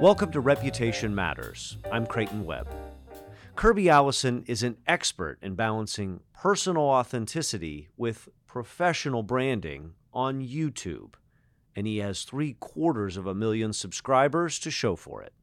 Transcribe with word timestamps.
Welcome 0.00 0.32
to 0.32 0.40
Reputation 0.40 1.14
Matters. 1.14 1.76
I'm 1.92 2.06
Creighton 2.06 2.46
Webb. 2.46 2.74
Kirby 3.54 3.90
Allison 3.90 4.44
is 4.46 4.62
an 4.62 4.78
expert 4.86 5.36
in 5.42 5.56
balancing 5.56 6.20
personal 6.32 6.84
authenticity 6.84 7.90
with 7.98 8.30
professional 8.46 9.22
branding 9.22 9.92
on 10.14 10.40
YouTube, 10.40 11.16
and 11.76 11.86
he 11.86 11.98
has 11.98 12.22
three 12.22 12.54
quarters 12.54 13.18
of 13.18 13.26
a 13.26 13.34
million 13.34 13.74
subscribers 13.74 14.58
to 14.60 14.70
show 14.70 14.96
for 14.96 15.22
it. 15.22 15.34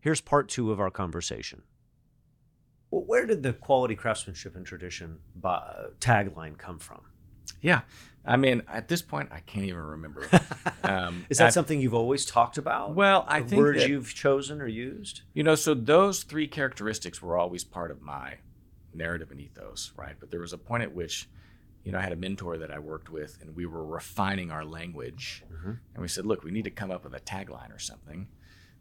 Here's 0.00 0.22
part 0.22 0.48
two 0.48 0.72
of 0.72 0.80
our 0.80 0.90
conversation. 0.90 1.60
Well, 2.90 3.04
where 3.04 3.26
did 3.26 3.42
the 3.42 3.52
quality 3.52 3.96
craftsmanship 3.96 4.56
and 4.56 4.64
tradition 4.64 5.18
uh, 5.44 5.88
tagline 6.00 6.56
come 6.56 6.78
from? 6.78 7.02
Yeah. 7.60 7.82
I 8.24 8.36
mean, 8.36 8.62
at 8.68 8.88
this 8.88 9.02
point, 9.02 9.30
I 9.32 9.40
can't 9.40 9.66
even 9.66 9.80
remember. 9.80 10.28
Um, 10.82 11.26
Is 11.28 11.38
that 11.38 11.48
I've, 11.48 11.52
something 11.52 11.78
you've 11.80 11.94
always 11.94 12.26
talked 12.26 12.58
about? 12.58 12.94
Well, 12.96 13.24
I 13.28 13.42
think 13.42 13.60
words 13.60 13.80
that, 13.80 13.88
you've 13.88 14.12
chosen 14.12 14.60
or 14.60 14.66
used. 14.66 15.20
You 15.34 15.44
know, 15.44 15.54
so 15.54 15.72
those 15.72 16.24
three 16.24 16.48
characteristics 16.48 17.22
were 17.22 17.36
always 17.36 17.62
part 17.62 17.92
of 17.92 18.02
my 18.02 18.38
narrative 18.92 19.30
and 19.30 19.40
ethos, 19.40 19.92
right? 19.94 20.16
But 20.18 20.30
there 20.30 20.40
was 20.40 20.52
a 20.52 20.58
point 20.58 20.82
at 20.82 20.92
which, 20.92 21.28
you 21.84 21.92
know, 21.92 21.98
I 21.98 22.02
had 22.02 22.12
a 22.12 22.16
mentor 22.16 22.58
that 22.58 22.72
I 22.72 22.78
worked 22.78 23.10
with, 23.10 23.38
and 23.40 23.54
we 23.54 23.66
were 23.66 23.84
refining 23.84 24.50
our 24.50 24.64
language, 24.64 25.44
mm-hmm. 25.52 25.72
and 25.94 26.02
we 26.02 26.08
said, 26.08 26.26
look, 26.26 26.42
we 26.42 26.50
need 26.50 26.64
to 26.64 26.70
come 26.70 26.90
up 26.90 27.04
with 27.04 27.14
a 27.14 27.20
tagline 27.20 27.72
or 27.72 27.78
something, 27.78 28.26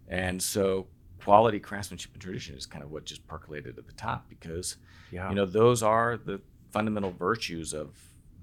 and 0.08 0.42
so 0.42 0.88
quality 1.22 1.60
craftsmanship 1.60 2.14
and 2.14 2.22
tradition 2.22 2.56
is 2.56 2.66
kind 2.66 2.84
of 2.84 2.92
what 2.92 3.06
just 3.06 3.28
percolated 3.28 3.78
at 3.78 3.86
the 3.86 3.94
top 3.94 4.28
because, 4.30 4.78
yeah. 5.12 5.30
you 5.30 5.36
know, 5.36 5.46
those 5.46 5.84
are 5.84 6.18
the 6.18 6.42
fundamental 6.72 7.12
virtues 7.12 7.74
of 7.74 7.90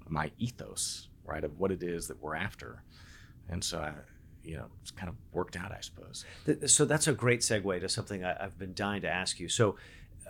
my 0.09 0.30
ethos, 0.38 1.09
right, 1.24 1.45
of 1.45 1.59
what 1.59 1.73
it 1.73 1.83
is 1.83 2.09
that 2.09 2.20
we're 2.23 2.34
after. 2.37 2.83
And 3.48 3.62
so 3.62 3.78
I, 3.78 3.92
you 4.42 4.56
know, 4.56 4.66
it's 4.82 4.91
kind 4.91 5.09
of 5.09 5.16
worked 5.32 5.56
out, 5.56 5.73
I 5.73 5.80
suppose. 5.80 6.24
So 6.66 6.84
that's 6.84 7.06
a 7.06 7.12
great 7.12 7.41
segue 7.41 7.80
to 7.80 7.88
something 7.88 8.24
I, 8.24 8.37
have 8.40 8.59
been 8.59 8.74
dying 8.74 9.02
to 9.02 9.09
ask 9.09 9.40
you. 9.40 9.48
So 9.48 9.76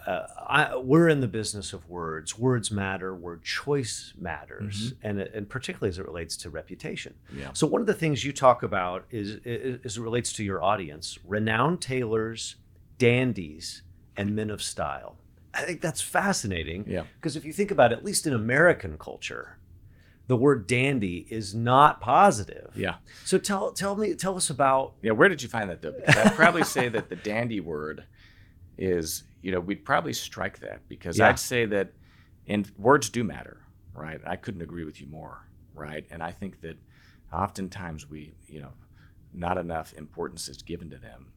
uh, 0.06 0.26
I, 0.48 0.76
we're 0.76 1.08
in 1.08 1.20
the 1.20 1.28
business 1.28 1.72
of 1.72 1.88
words. 1.88 2.38
Words 2.38 2.70
matter. 2.70 3.14
Word 3.14 3.42
choice 3.42 4.12
matters, 4.16 4.92
mm-hmm. 4.92 5.06
and 5.06 5.20
and 5.20 5.48
particularly 5.48 5.88
as 5.88 5.98
it 5.98 6.06
relates 6.06 6.36
to 6.38 6.50
reputation. 6.50 7.14
Yeah. 7.34 7.50
So 7.54 7.66
one 7.66 7.80
of 7.80 7.88
the 7.88 7.94
things 7.94 8.24
you 8.24 8.32
talk 8.32 8.62
about 8.62 9.04
is, 9.10 9.40
is 9.44 9.80
as 9.84 9.96
it 9.96 10.00
relates 10.00 10.32
to 10.34 10.44
your 10.44 10.62
audience: 10.62 11.18
renowned 11.24 11.80
tailors, 11.80 12.54
dandies, 12.98 13.82
and 14.16 14.36
men 14.36 14.50
of 14.50 14.62
style. 14.62 15.16
I 15.52 15.62
think 15.62 15.80
that's 15.80 16.02
fascinating. 16.02 16.84
Yeah. 16.86 17.04
Because 17.16 17.34
if 17.34 17.44
you 17.44 17.52
think 17.52 17.70
about 17.72 17.90
it, 17.90 17.98
at 17.98 18.04
least 18.04 18.26
in 18.26 18.32
American 18.32 18.98
culture, 18.98 19.58
the 20.26 20.36
word 20.36 20.66
dandy 20.66 21.26
is 21.30 21.54
not 21.54 22.00
positive. 22.00 22.72
Yeah. 22.74 22.96
So 23.24 23.38
tell 23.38 23.72
tell 23.72 23.96
me 23.96 24.14
tell 24.14 24.36
us 24.36 24.50
about 24.50 24.94
Yeah, 25.02 25.12
where 25.12 25.28
did 25.28 25.42
you 25.42 25.48
find 25.48 25.70
that 25.70 25.82
though? 25.82 25.92
Because 25.92 26.16
I'd 26.16 26.34
probably 26.34 26.64
say 26.64 26.88
that 26.88 27.08
the 27.08 27.16
dandy 27.16 27.60
word 27.60 28.04
is, 28.78 29.24
you 29.42 29.52
know, 29.52 29.60
we'd 29.60 29.84
probably 29.84 30.12
strike 30.12 30.60
that 30.60 30.88
because 30.88 31.18
yeah. 31.18 31.28
I'd 31.28 31.38
say 31.38 31.64
that 31.66 31.92
and 32.48 32.70
words 32.76 33.08
do 33.08 33.24
matter, 33.24 33.62
right? 33.94 34.20
I 34.26 34.36
couldn't 34.36 34.62
agree 34.62 34.84
with 34.84 35.00
you 35.00 35.06
more, 35.06 35.48
right? 35.74 36.06
And 36.10 36.22
I 36.22 36.32
think 36.32 36.60
that 36.60 36.76
oftentimes 37.32 38.08
we, 38.08 38.34
you 38.46 38.60
know, 38.60 38.72
not 39.32 39.58
enough 39.58 39.92
importance 39.94 40.48
is 40.48 40.62
given 40.62 40.90
to 40.90 40.98
them. 40.98 41.32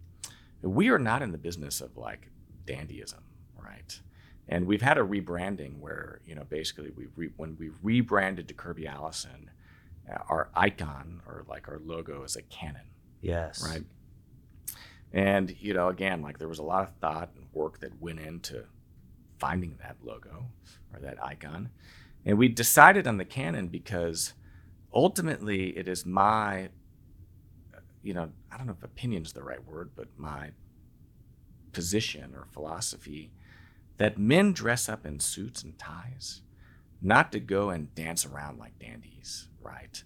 We 0.61 0.89
are 0.89 0.99
not 0.99 1.21
in 1.21 1.31
the 1.31 1.37
business 1.37 1.81
of 1.81 1.95
like 1.97 2.29
dandyism, 2.65 3.21
right? 3.57 3.99
And 4.51 4.65
we've 4.65 4.81
had 4.81 4.97
a 4.97 5.01
rebranding 5.01 5.79
where, 5.79 6.21
you 6.25 6.33
know, 6.33 6.43
basically 6.49 6.89
we 6.89 7.05
re- 7.15 7.33
when 7.37 7.55
we 7.59 7.69
rebranded 7.83 8.47
to 8.47 8.53
Kirby 8.55 8.87
Allison, 8.87 9.51
uh, 10.11 10.17
our 10.27 10.49
icon 10.55 11.21
or 11.27 11.45
like 11.47 11.67
our 11.67 11.79
logo 11.85 12.23
is 12.23 12.35
a 12.35 12.41
cannon. 12.41 12.87
Yes. 13.21 13.63
Right. 13.63 13.83
And, 15.13 15.55
you 15.59 15.73
know, 15.75 15.89
again, 15.89 16.23
like 16.23 16.39
there 16.39 16.47
was 16.47 16.57
a 16.57 16.63
lot 16.63 16.83
of 16.83 16.95
thought 16.99 17.29
and 17.35 17.45
work 17.53 17.79
that 17.81 18.01
went 18.01 18.19
into 18.19 18.65
finding 19.37 19.77
that 19.83 19.97
logo 20.03 20.47
or 20.93 20.99
that 20.99 21.23
icon. 21.23 21.69
And 22.25 22.37
we 22.37 22.47
decided 22.47 23.07
on 23.07 23.17
the 23.17 23.25
cannon 23.25 23.67
because 23.67 24.33
ultimately 24.91 25.77
it 25.77 25.87
is 25.87 26.07
my, 26.07 26.69
you 28.01 28.15
know, 28.15 28.31
I 28.51 28.57
don't 28.57 28.65
know 28.65 28.75
if 28.77 28.83
opinion 28.83 29.23
is 29.23 29.33
the 29.33 29.43
right 29.43 29.63
word, 29.63 29.91
but 29.95 30.07
my 30.17 30.51
position 31.71 32.33
or 32.35 32.47
philosophy 32.51 33.31
that 33.99 34.17
men 34.17 34.53
dress 34.53 34.87
up 34.89 35.05
in 35.05 35.19
suits 35.19 35.61
and 35.61 35.77
ties, 35.77 36.41
not 37.01 37.31
to 37.33 37.39
go 37.39 37.69
and 37.69 37.93
dance 37.95 38.25
around 38.25 38.57
like 38.57 38.79
dandies, 38.79 39.49
right? 39.61 40.03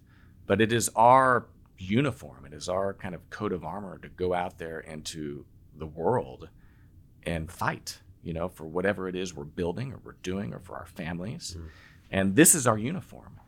But 0.47 0.59
it 0.59 0.73
is 0.73 0.89
our 0.95 1.47
uniform, 1.77 2.45
it 2.45 2.53
is 2.53 2.67
our 2.67 2.93
kind 2.95 3.13
of 3.13 3.29
coat 3.29 3.53
of 3.53 3.63
armor 3.63 3.99
to 3.99 4.09
go 4.09 4.33
out 4.33 4.57
there 4.57 4.79
into 4.79 5.45
the 5.77 5.85
world 5.85 6.49
and 7.23 7.51
fight, 7.51 7.99
you 8.23 8.33
know, 8.33 8.49
for 8.49 8.65
whatever 8.65 9.07
it 9.07 9.15
is 9.15 9.33
we're 9.33 9.43
building 9.43 9.93
or 9.93 9.99
we're 10.03 10.17
doing 10.23 10.53
or 10.53 10.59
for 10.59 10.75
our 10.75 10.87
families. 10.87 11.55
Mm. 11.57 11.67
And 12.09 12.35
this 12.35 12.55
is 12.55 12.65
our 12.65 12.77
uniform. 12.77 13.39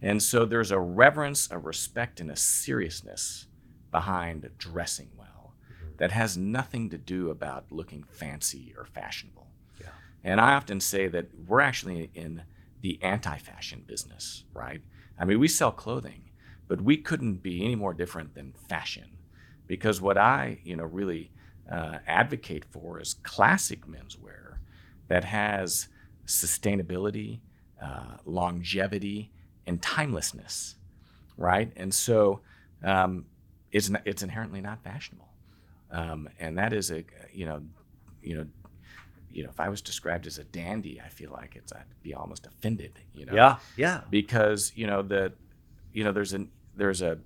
And 0.00 0.20
so 0.20 0.44
there's 0.44 0.72
a 0.72 0.80
reverence, 0.80 1.48
a 1.50 1.58
respect, 1.58 2.18
and 2.18 2.30
a 2.30 2.36
seriousness 2.36 3.46
behind 3.92 4.50
dressing 4.58 5.10
well 5.16 5.54
mm-hmm. 5.64 5.96
that 5.98 6.10
has 6.10 6.36
nothing 6.36 6.90
to 6.90 6.98
do 6.98 7.30
about 7.30 7.70
looking 7.70 8.04
fancy 8.10 8.74
or 8.76 8.84
fashionable. 8.84 9.51
And 10.24 10.40
I 10.40 10.54
often 10.54 10.80
say 10.80 11.08
that 11.08 11.26
we're 11.46 11.60
actually 11.60 12.10
in 12.14 12.42
the 12.80 13.02
anti 13.02 13.36
fashion 13.38 13.84
business, 13.86 14.44
right? 14.54 14.82
I 15.18 15.24
mean, 15.24 15.38
we 15.38 15.48
sell 15.48 15.72
clothing, 15.72 16.30
but 16.68 16.80
we 16.80 16.96
couldn't 16.96 17.42
be 17.42 17.64
any 17.64 17.74
more 17.74 17.94
different 17.94 18.34
than 18.34 18.54
fashion 18.68 19.18
because 19.66 20.00
what 20.00 20.18
I, 20.18 20.58
you 20.64 20.76
know, 20.76 20.84
really 20.84 21.30
uh, 21.70 21.98
advocate 22.06 22.64
for 22.70 23.00
is 23.00 23.14
classic 23.22 23.86
menswear 23.86 24.56
that 25.08 25.24
has 25.24 25.88
sustainability, 26.26 27.40
uh, 27.82 28.16
longevity, 28.24 29.30
and 29.66 29.80
timelessness, 29.80 30.76
right? 31.36 31.72
And 31.76 31.92
so 31.94 32.40
um, 32.82 33.26
it's, 33.70 33.90
it's 34.04 34.22
inherently 34.22 34.60
not 34.60 34.82
fashionable. 34.82 35.28
Um, 35.90 36.28
and 36.40 36.58
that 36.58 36.72
is 36.72 36.90
a, 36.90 37.04
you 37.32 37.46
know, 37.46 37.62
you 38.22 38.36
know, 38.36 38.46
you 39.32 39.42
know, 39.42 39.50
if 39.50 39.60
I 39.60 39.68
was 39.68 39.80
described 39.80 40.26
as 40.26 40.38
a 40.38 40.44
dandy, 40.44 41.00
I 41.04 41.08
feel 41.08 41.30
like 41.30 41.56
it's 41.56 41.72
I'd 41.72 41.84
be 42.02 42.14
almost 42.14 42.46
offended, 42.46 42.98
you 43.14 43.26
know. 43.26 43.34
Yeah, 43.34 43.56
yeah. 43.76 44.00
Because 44.10 44.72
you 44.74 44.86
know 44.86 45.02
the, 45.02 45.32
you 45.92 46.04
know, 46.04 46.12
there's 46.12 46.32
an 46.32 46.50
there's 46.76 47.02
a, 47.02 47.18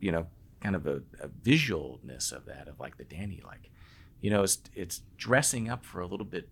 you 0.00 0.12
know, 0.12 0.26
kind 0.60 0.76
of 0.76 0.86
a, 0.86 1.02
a 1.20 1.28
visualness 1.28 2.32
of 2.32 2.46
that 2.46 2.68
of 2.68 2.80
like 2.80 2.96
the 2.96 3.04
dandy, 3.04 3.42
like, 3.46 3.70
you 4.20 4.30
know, 4.30 4.42
it's 4.42 4.58
it's 4.74 5.02
dressing 5.16 5.68
up 5.68 5.84
for 5.84 6.00
a 6.00 6.06
little 6.06 6.26
bit. 6.26 6.48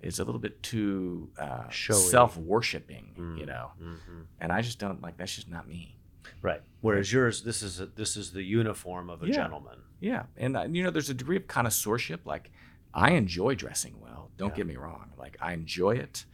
It's 0.00 0.18
a 0.18 0.24
little 0.24 0.40
bit 0.40 0.62
too 0.62 1.30
uh, 1.38 1.70
self 1.70 2.36
worshiping, 2.36 3.14
mm, 3.18 3.38
you 3.38 3.46
know, 3.46 3.70
mm-hmm. 3.82 4.22
and 4.38 4.52
I 4.52 4.60
just 4.60 4.78
don't 4.78 5.00
like. 5.02 5.16
That's 5.16 5.34
just 5.34 5.48
not 5.48 5.66
me. 5.66 5.96
Right. 6.42 6.60
Whereas 6.82 7.10
yours, 7.10 7.42
this 7.42 7.62
is 7.62 7.80
a, 7.80 7.86
this 7.86 8.16
is 8.16 8.32
the 8.32 8.42
uniform 8.42 9.08
of 9.08 9.22
a 9.22 9.26
yeah. 9.26 9.32
gentleman. 9.32 9.78
Yeah, 10.00 10.24
and 10.36 10.56
uh, 10.58 10.66
you 10.70 10.82
know, 10.82 10.90
there's 10.90 11.08
a 11.08 11.14
degree 11.14 11.36
of 11.36 11.46
connoisseurship. 11.46 12.26
Like 12.26 12.50
I 12.94 13.12
enjoy 13.12 13.56
dressing 13.56 13.96
well. 14.00 14.30
Don't 14.36 14.50
yeah. 14.50 14.56
get 14.56 14.66
me 14.66 14.76
wrong. 14.76 15.10
Like 15.18 15.36
I 15.40 15.52
enjoy 15.52 15.96
it. 15.96 16.24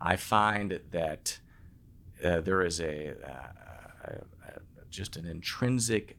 I 0.00 0.16
find 0.16 0.80
that 0.90 1.38
uh, 2.24 2.40
there 2.40 2.62
is 2.62 2.80
a, 2.80 3.14
uh, 3.22 3.48
a, 4.04 4.10
a, 4.48 4.60
just 4.90 5.16
an 5.16 5.26
intrinsic 5.26 6.16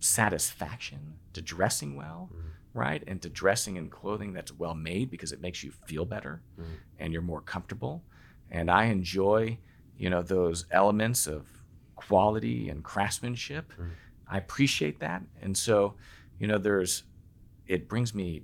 satisfaction 0.00 1.14
to 1.32 1.42
dressing 1.42 1.94
well, 1.96 2.30
mm-hmm. 2.32 2.78
right? 2.78 3.02
And 3.06 3.22
to 3.22 3.28
dressing 3.28 3.76
in 3.76 3.88
clothing 3.90 4.32
that's 4.32 4.52
well 4.52 4.74
made 4.74 5.10
because 5.10 5.32
it 5.32 5.40
makes 5.40 5.62
you 5.62 5.72
feel 5.86 6.04
better 6.04 6.42
mm-hmm. 6.60 6.72
and 6.98 7.12
you're 7.12 7.22
more 7.22 7.40
comfortable. 7.40 8.02
And 8.50 8.70
I 8.70 8.84
enjoy, 8.84 9.58
you 9.96 10.10
know, 10.10 10.22
those 10.22 10.66
elements 10.72 11.26
of 11.26 11.46
quality 11.94 12.68
and 12.68 12.82
craftsmanship. 12.82 13.72
Mm-hmm. 13.72 13.90
I 14.28 14.38
appreciate 14.38 15.00
that. 15.00 15.22
And 15.42 15.56
so, 15.56 15.94
you 16.38 16.46
know, 16.46 16.58
there's 16.58 17.04
it 17.66 17.88
brings 17.88 18.14
me 18.14 18.42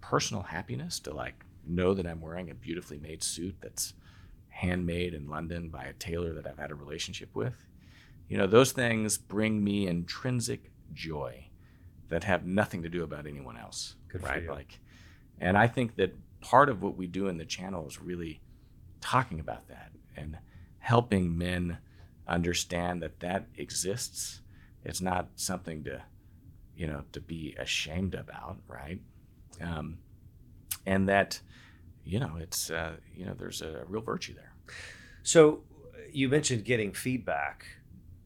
personal 0.00 0.42
happiness 0.42 0.98
to 1.00 1.14
like 1.14 1.44
know 1.66 1.94
that 1.94 2.06
I'm 2.06 2.20
wearing 2.20 2.50
a 2.50 2.54
beautifully 2.54 2.98
made 2.98 3.22
suit 3.22 3.56
that's 3.60 3.94
handmade 4.48 5.14
in 5.14 5.28
London 5.28 5.68
by 5.68 5.84
a 5.84 5.92
tailor 5.92 6.34
that 6.34 6.46
I've 6.46 6.58
had 6.58 6.70
a 6.70 6.74
relationship 6.74 7.34
with. 7.34 7.54
You 8.28 8.38
know, 8.38 8.46
those 8.46 8.72
things 8.72 9.18
bring 9.18 9.62
me 9.62 9.86
intrinsic 9.86 10.70
joy 10.92 11.48
that 12.08 12.24
have 12.24 12.44
nothing 12.44 12.82
to 12.82 12.88
do 12.88 13.02
about 13.02 13.26
anyone 13.26 13.56
else. 13.56 13.96
Good 14.08 14.22
right? 14.22 14.48
Like 14.48 14.80
and 15.40 15.56
I 15.56 15.66
think 15.66 15.96
that 15.96 16.14
part 16.40 16.68
of 16.68 16.82
what 16.82 16.96
we 16.96 17.06
do 17.06 17.28
in 17.28 17.38
the 17.38 17.44
channel 17.44 17.86
is 17.86 18.00
really 18.00 18.40
talking 19.00 19.40
about 19.40 19.68
that 19.68 19.92
and 20.16 20.38
helping 20.78 21.36
men 21.36 21.78
understand 22.28 23.02
that 23.02 23.20
that 23.20 23.46
exists. 23.56 24.40
It's 24.84 25.00
not 25.00 25.28
something 25.36 25.84
to, 25.84 26.02
you 26.76 26.86
know, 26.86 27.04
to 27.12 27.20
be 27.20 27.56
ashamed 27.58 28.14
about, 28.14 28.58
right? 28.68 29.00
Um, 29.60 29.98
and 30.86 31.08
that 31.08 31.40
you 32.04 32.18
know 32.20 32.36
it's 32.38 32.70
uh, 32.70 32.96
you 33.14 33.24
know 33.26 33.34
there's 33.34 33.62
a 33.62 33.84
real 33.88 34.02
virtue 34.02 34.34
there. 34.34 34.52
So 35.22 35.62
you 36.12 36.28
mentioned 36.28 36.64
getting 36.64 36.92
feedback. 36.92 37.66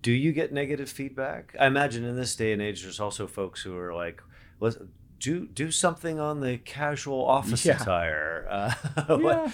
Do 0.02 0.12
you 0.12 0.32
get 0.32 0.52
negative 0.52 0.88
feedback? 0.90 1.56
I 1.58 1.66
imagine 1.66 2.04
in 2.04 2.16
this 2.16 2.36
day 2.36 2.52
and 2.52 2.60
age, 2.60 2.82
there's 2.82 3.00
also 3.00 3.26
folks 3.26 3.62
who 3.62 3.76
are 3.76 3.94
like, 3.94 4.22
let's 4.60 4.76
do 5.18 5.46
do 5.46 5.70
something 5.70 6.20
on 6.20 6.40
the 6.40 6.58
casual 6.58 7.24
office 7.24 7.64
Yeah. 7.64 7.80
attire. 7.80 8.46
Uh, 8.96 9.18
yeah. 9.20 9.50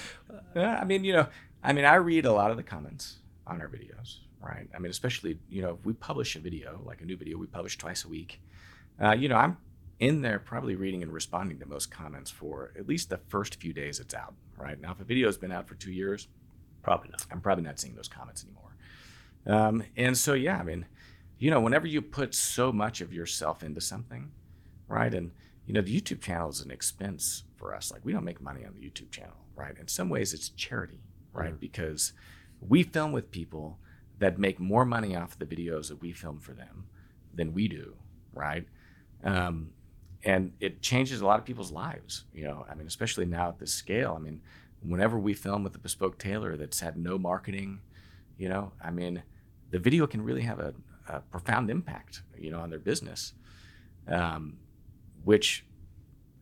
Yeah, 0.57 0.79
I 0.81 0.85
mean, 0.85 1.05
you 1.05 1.13
know, 1.13 1.27
I 1.63 1.73
mean, 1.73 1.85
I 1.85 1.95
read 1.95 2.27
a 2.27 2.33
lot 2.33 2.51
of 2.51 2.57
the 2.57 2.63
comments 2.65 3.19
on 3.47 3.61
our 3.61 3.69
videos, 3.69 4.19
right? 4.43 4.69
I 4.75 4.79
mean, 4.81 4.91
especially, 4.91 5.39
you 5.49 5.63
know, 5.63 5.71
if 5.79 5.85
we 5.87 5.93
publish 5.93 6.35
a 6.37 6.41
video, 6.41 6.81
like 6.85 7.01
a 7.01 7.05
new 7.05 7.17
video, 7.17 7.39
we 7.39 7.47
publish 7.47 7.79
twice 7.79 8.05
a 8.05 8.09
week. 8.09 8.41
Uh, 9.01 9.13
you 9.13 9.29
know, 9.29 9.37
I'm 9.37 9.57
in 10.01 10.23
there 10.23 10.39
probably 10.39 10.75
reading 10.75 11.03
and 11.03 11.13
responding 11.13 11.59
to 11.61 11.67
most 11.67 11.91
comments 11.91 12.31
for 12.31 12.73
at 12.77 12.89
least 12.89 13.11
the 13.11 13.19
first 13.29 13.61
few 13.61 13.73
days 13.73 14.01
it's 14.01 14.15
out, 14.15 14.35
right? 14.57 14.81
Now, 14.81 14.93
if 14.93 15.01
a 15.01 15.05
video 15.05 15.29
has 15.29 15.37
been 15.37 15.53
out 15.53 15.69
for 15.69 15.77
two 15.77 15.93
years, 15.93 16.27
Probably 16.83 17.11
not. 17.11 17.27
I'm 17.31 17.41
probably 17.41 17.65
not 17.65 17.79
seeing 17.79 17.95
those 17.95 18.09
comments 18.09 18.45
anymore. 18.45 18.77
Um, 19.47 19.83
and 19.97 20.17
so, 20.17 20.35
yeah, 20.35 20.59
I 20.59 20.63
mean, 20.63 20.87
you 21.39 21.51
know, 21.51 21.61
whenever 21.61 21.87
you 21.87 22.03
put 22.03 22.35
so 22.35 22.73
much 22.73 23.01
of 23.01 23.13
yourself 23.13 23.63
into 23.63 23.81
something, 23.81 24.33
right? 24.89 25.13
And, 25.13 25.33
you 25.67 25.75
know, 25.75 25.81
the 25.81 25.99
YouTube 26.01 26.21
channel 26.21 26.49
is 26.51 26.61
an 26.61 26.71
expense 26.71 27.45
for 27.57 27.75
us. 27.75 27.91
Like, 27.91 28.05
we 28.05 28.13
don't 28.13 28.25
make 28.25 28.41
money 28.41 28.65
on 28.65 28.75
the 28.75 28.81
YouTube 28.81 29.11
channel, 29.11 29.37
right? 29.55 29.77
In 29.79 29.89
some 29.89 30.09
ways, 30.09 30.35
it's 30.35 30.49
charity, 30.51 31.01
right? 31.33 31.59
Because 31.59 32.13
we 32.61 32.83
film 32.83 33.13
with 33.13 33.31
people 33.31 33.79
that 34.19 34.39
make 34.39 34.61
more 34.61 34.85
money 34.85 35.17
off 35.17 35.39
the 35.39 35.47
videos 35.47 35.89
that 35.89 36.01
we 36.01 36.13
film 36.13 36.41
for 36.41 36.53
them 36.53 36.87
than 37.33 37.55
we 37.55 37.69
do, 37.69 37.97
right? 38.35 38.67
Um, 39.25 39.71
and 40.25 40.53
it 40.61 40.83
changes 40.83 41.21
a 41.21 41.27
lot 41.27 41.39
of 41.39 41.45
people's 41.45 41.73
lives, 41.73 42.25
you 42.35 42.45
know. 42.45 42.67
I 42.71 42.75
mean, 42.75 42.87
especially 42.87 43.25
now 43.27 43.49
at 43.49 43.59
this 43.59 43.73
scale. 43.73 44.15
I 44.17 44.23
mean, 44.23 44.43
whenever 44.83 45.19
we 45.19 45.35
film 45.35 45.65
with 45.65 45.75
a 45.75 45.79
bespoke 45.79 46.19
tailor 46.19 46.57
that's 46.57 46.81
had 46.81 46.97
no 46.97 47.19
marketing, 47.19 47.81
you 48.37 48.49
know, 48.49 48.73
I 48.83 48.91
mean, 48.91 49.23
the 49.71 49.79
video 49.79 50.07
can 50.07 50.23
really 50.23 50.43
have 50.43 50.59
a, 50.59 50.75
a 51.09 51.21
profound 51.21 51.71
impact, 51.71 52.23
you 52.39 52.51
know, 52.51 52.61
on 52.61 52.71
their 52.71 52.79
business, 52.79 53.33
um, 54.09 54.59
which 55.25 55.65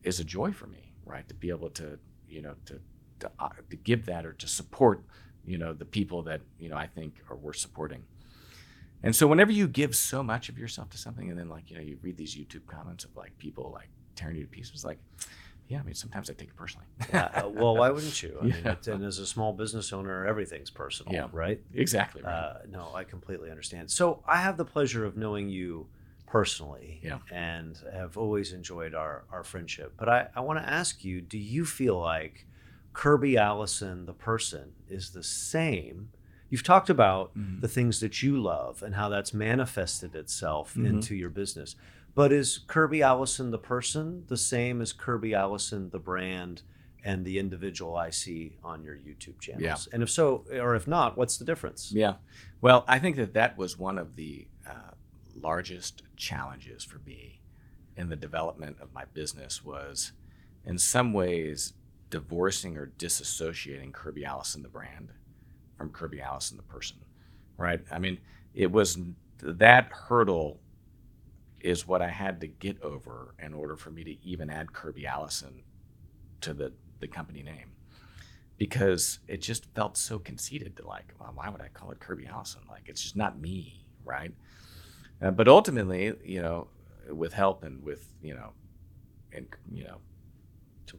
is 0.02 0.20
a 0.20 0.24
joy 0.24 0.52
for 0.52 0.66
me, 0.66 0.92
right? 1.04 1.26
To 1.28 1.34
be 1.34 1.50
able 1.50 1.70
to, 1.70 1.98
you 2.28 2.42
know, 2.42 2.54
to 2.66 2.80
to, 3.20 3.30
uh, 3.38 3.48
to 3.70 3.76
give 3.76 4.06
that 4.06 4.24
or 4.24 4.32
to 4.32 4.46
support, 4.46 5.02
you 5.44 5.58
know, 5.58 5.72
the 5.72 5.84
people 5.84 6.22
that 6.22 6.40
you 6.58 6.68
know 6.68 6.76
I 6.76 6.86
think 6.86 7.14
are 7.30 7.36
worth 7.36 7.56
supporting. 7.56 8.04
And 9.02 9.14
so 9.14 9.26
whenever 9.26 9.52
you 9.52 9.68
give 9.68 9.94
so 9.94 10.22
much 10.22 10.48
of 10.48 10.58
yourself 10.58 10.90
to 10.90 10.98
something, 10.98 11.30
and 11.30 11.38
then 11.38 11.48
like 11.48 11.70
you 11.70 11.76
know 11.76 11.82
you 11.82 11.98
read 12.02 12.16
these 12.16 12.34
YouTube 12.36 12.66
comments 12.66 13.04
of 13.04 13.16
like 13.16 13.36
people 13.38 13.70
like 13.72 13.88
tearing 14.16 14.36
you 14.36 14.42
to 14.42 14.48
pieces, 14.48 14.84
like, 14.84 14.98
yeah, 15.68 15.78
I 15.78 15.82
mean 15.82 15.94
sometimes 15.94 16.28
I 16.28 16.32
take 16.32 16.48
it 16.48 16.56
personally. 16.56 16.86
Yeah, 17.12 17.26
uh, 17.44 17.48
well, 17.48 17.76
why 17.76 17.90
wouldn't 17.90 18.20
you? 18.22 18.36
I 18.40 18.44
mean, 18.44 18.54
Yeah. 18.64 18.72
it's, 18.72 18.88
and 18.88 19.04
as 19.04 19.18
a 19.18 19.26
small 19.26 19.52
business 19.52 19.92
owner, 19.92 20.26
everything's 20.26 20.70
personal, 20.70 21.12
Yeah. 21.14 21.28
right? 21.32 21.60
exactly. 21.74 22.22
Right. 22.22 22.32
Uh, 22.32 22.54
no, 22.68 22.90
I 22.94 23.04
completely 23.04 23.50
understand. 23.50 23.90
So 23.90 24.22
I 24.26 24.38
have 24.38 24.56
the 24.56 24.64
pleasure 24.64 25.04
of 25.04 25.16
knowing 25.16 25.48
you 25.48 25.86
personally 26.26 27.00
Yeah. 27.02 27.18
and 27.30 27.78
have 27.92 28.16
always 28.18 28.52
enjoyed 28.52 28.94
our, 28.94 29.24
our 29.30 29.44
friendship. 29.44 29.94
But 29.96 30.08
I, 30.08 30.28
I 30.34 30.40
want 30.40 30.58
to 30.58 30.68
ask 30.68 31.04
you 31.04 31.20
do 31.20 31.38
you 31.38 31.64
feel 31.64 31.98
like 31.98 32.46
Kirby 32.92 33.36
Allison, 33.38 34.06
the 34.06 34.12
person, 34.12 34.72
is 34.88 35.10
the 35.10 35.22
same? 35.22 36.10
You've 36.50 36.62
talked 36.62 36.88
about 36.90 37.36
Mhm. 37.36 37.60
the 37.60 37.68
things 37.68 38.00
that 38.00 38.22
you 38.22 38.40
love 38.40 38.82
and 38.82 38.94
how 38.94 39.08
that's 39.08 39.34
manifested 39.34 40.14
itself 40.14 40.74
Mhm. 40.74 40.86
into 40.86 41.14
your 41.14 41.30
business. 41.30 41.76
But 42.14 42.32
is 42.32 42.58
Kirby 42.66 43.02
Allison, 43.02 43.50
the 43.50 43.58
person, 43.58 44.24
the 44.28 44.36
same 44.36 44.80
as 44.80 44.92
Kirby 44.92 45.34
Allison, 45.34 45.90
the 45.90 45.98
brand? 45.98 46.62
And 47.04 47.24
the 47.24 47.38
individual 47.38 47.96
I 47.96 48.10
see 48.10 48.58
on 48.64 48.82
your 48.82 48.96
YouTube 48.96 49.38
channels. 49.38 49.62
Yeah. 49.62 49.76
And 49.94 50.02
if 50.02 50.10
so, 50.10 50.44
or 50.50 50.74
if 50.74 50.88
not, 50.88 51.16
what's 51.16 51.36
the 51.38 51.44
difference? 51.44 51.92
Yeah. 51.92 52.16
Well, 52.60 52.84
I 52.88 52.98
think 52.98 53.14
that 53.16 53.34
that 53.34 53.56
was 53.56 53.78
one 53.78 53.98
of 53.98 54.16
the 54.16 54.48
uh, 54.66 54.90
largest 55.34 56.02
challenges 56.16 56.82
for 56.82 56.98
me 56.98 57.40
in 57.96 58.08
the 58.08 58.16
development 58.16 58.78
of 58.80 58.92
my 58.92 59.04
business 59.14 59.64
was 59.64 60.12
in 60.64 60.76
some 60.76 61.12
ways 61.12 61.72
divorcing 62.10 62.76
or 62.76 62.88
disassociating 62.98 63.92
Kirby 63.92 64.24
Allison 64.24 64.62
the 64.62 64.68
brand 64.68 65.12
from 65.78 65.90
Kirby 65.90 66.20
Allison 66.20 66.58
the 66.58 66.62
person. 66.64 66.98
Right? 67.56 67.80
I 67.90 67.98
mean, 67.98 68.18
it 68.54 68.70
was 68.70 68.98
that 69.40 69.90
hurdle 69.92 70.60
is 71.60 71.86
what 71.86 72.02
I 72.02 72.08
had 72.08 72.40
to 72.40 72.46
get 72.46 72.80
over 72.82 73.34
in 73.42 73.54
order 73.54 73.76
for 73.76 73.90
me 73.90 74.04
to 74.04 74.22
even 74.24 74.50
add 74.50 74.72
Kirby 74.72 75.06
Allison 75.06 75.62
to 76.42 76.52
the 76.52 76.72
the 77.00 77.08
company 77.08 77.42
name 77.42 77.72
because 78.58 79.20
it 79.28 79.40
just 79.40 79.66
felt 79.74 79.96
so 79.96 80.18
conceited 80.18 80.76
to 80.76 80.86
like, 80.86 81.14
well, 81.20 81.30
why 81.34 81.48
would 81.48 81.60
I 81.60 81.68
call 81.68 81.92
it 81.92 82.00
Kirby 82.00 82.26
Allison? 82.26 82.62
Like, 82.68 82.82
it's 82.86 83.00
just 83.00 83.16
not 83.16 83.40
me, 83.40 83.84
right? 84.04 84.32
Uh, 85.22 85.30
but 85.30 85.46
ultimately, 85.48 86.12
you 86.24 86.42
know, 86.42 86.68
with 87.08 87.32
help 87.32 87.62
and 87.62 87.82
with 87.82 88.12
you 88.20 88.34
know, 88.34 88.52
and 89.32 89.46
you 89.72 89.84
know, 89.84 89.98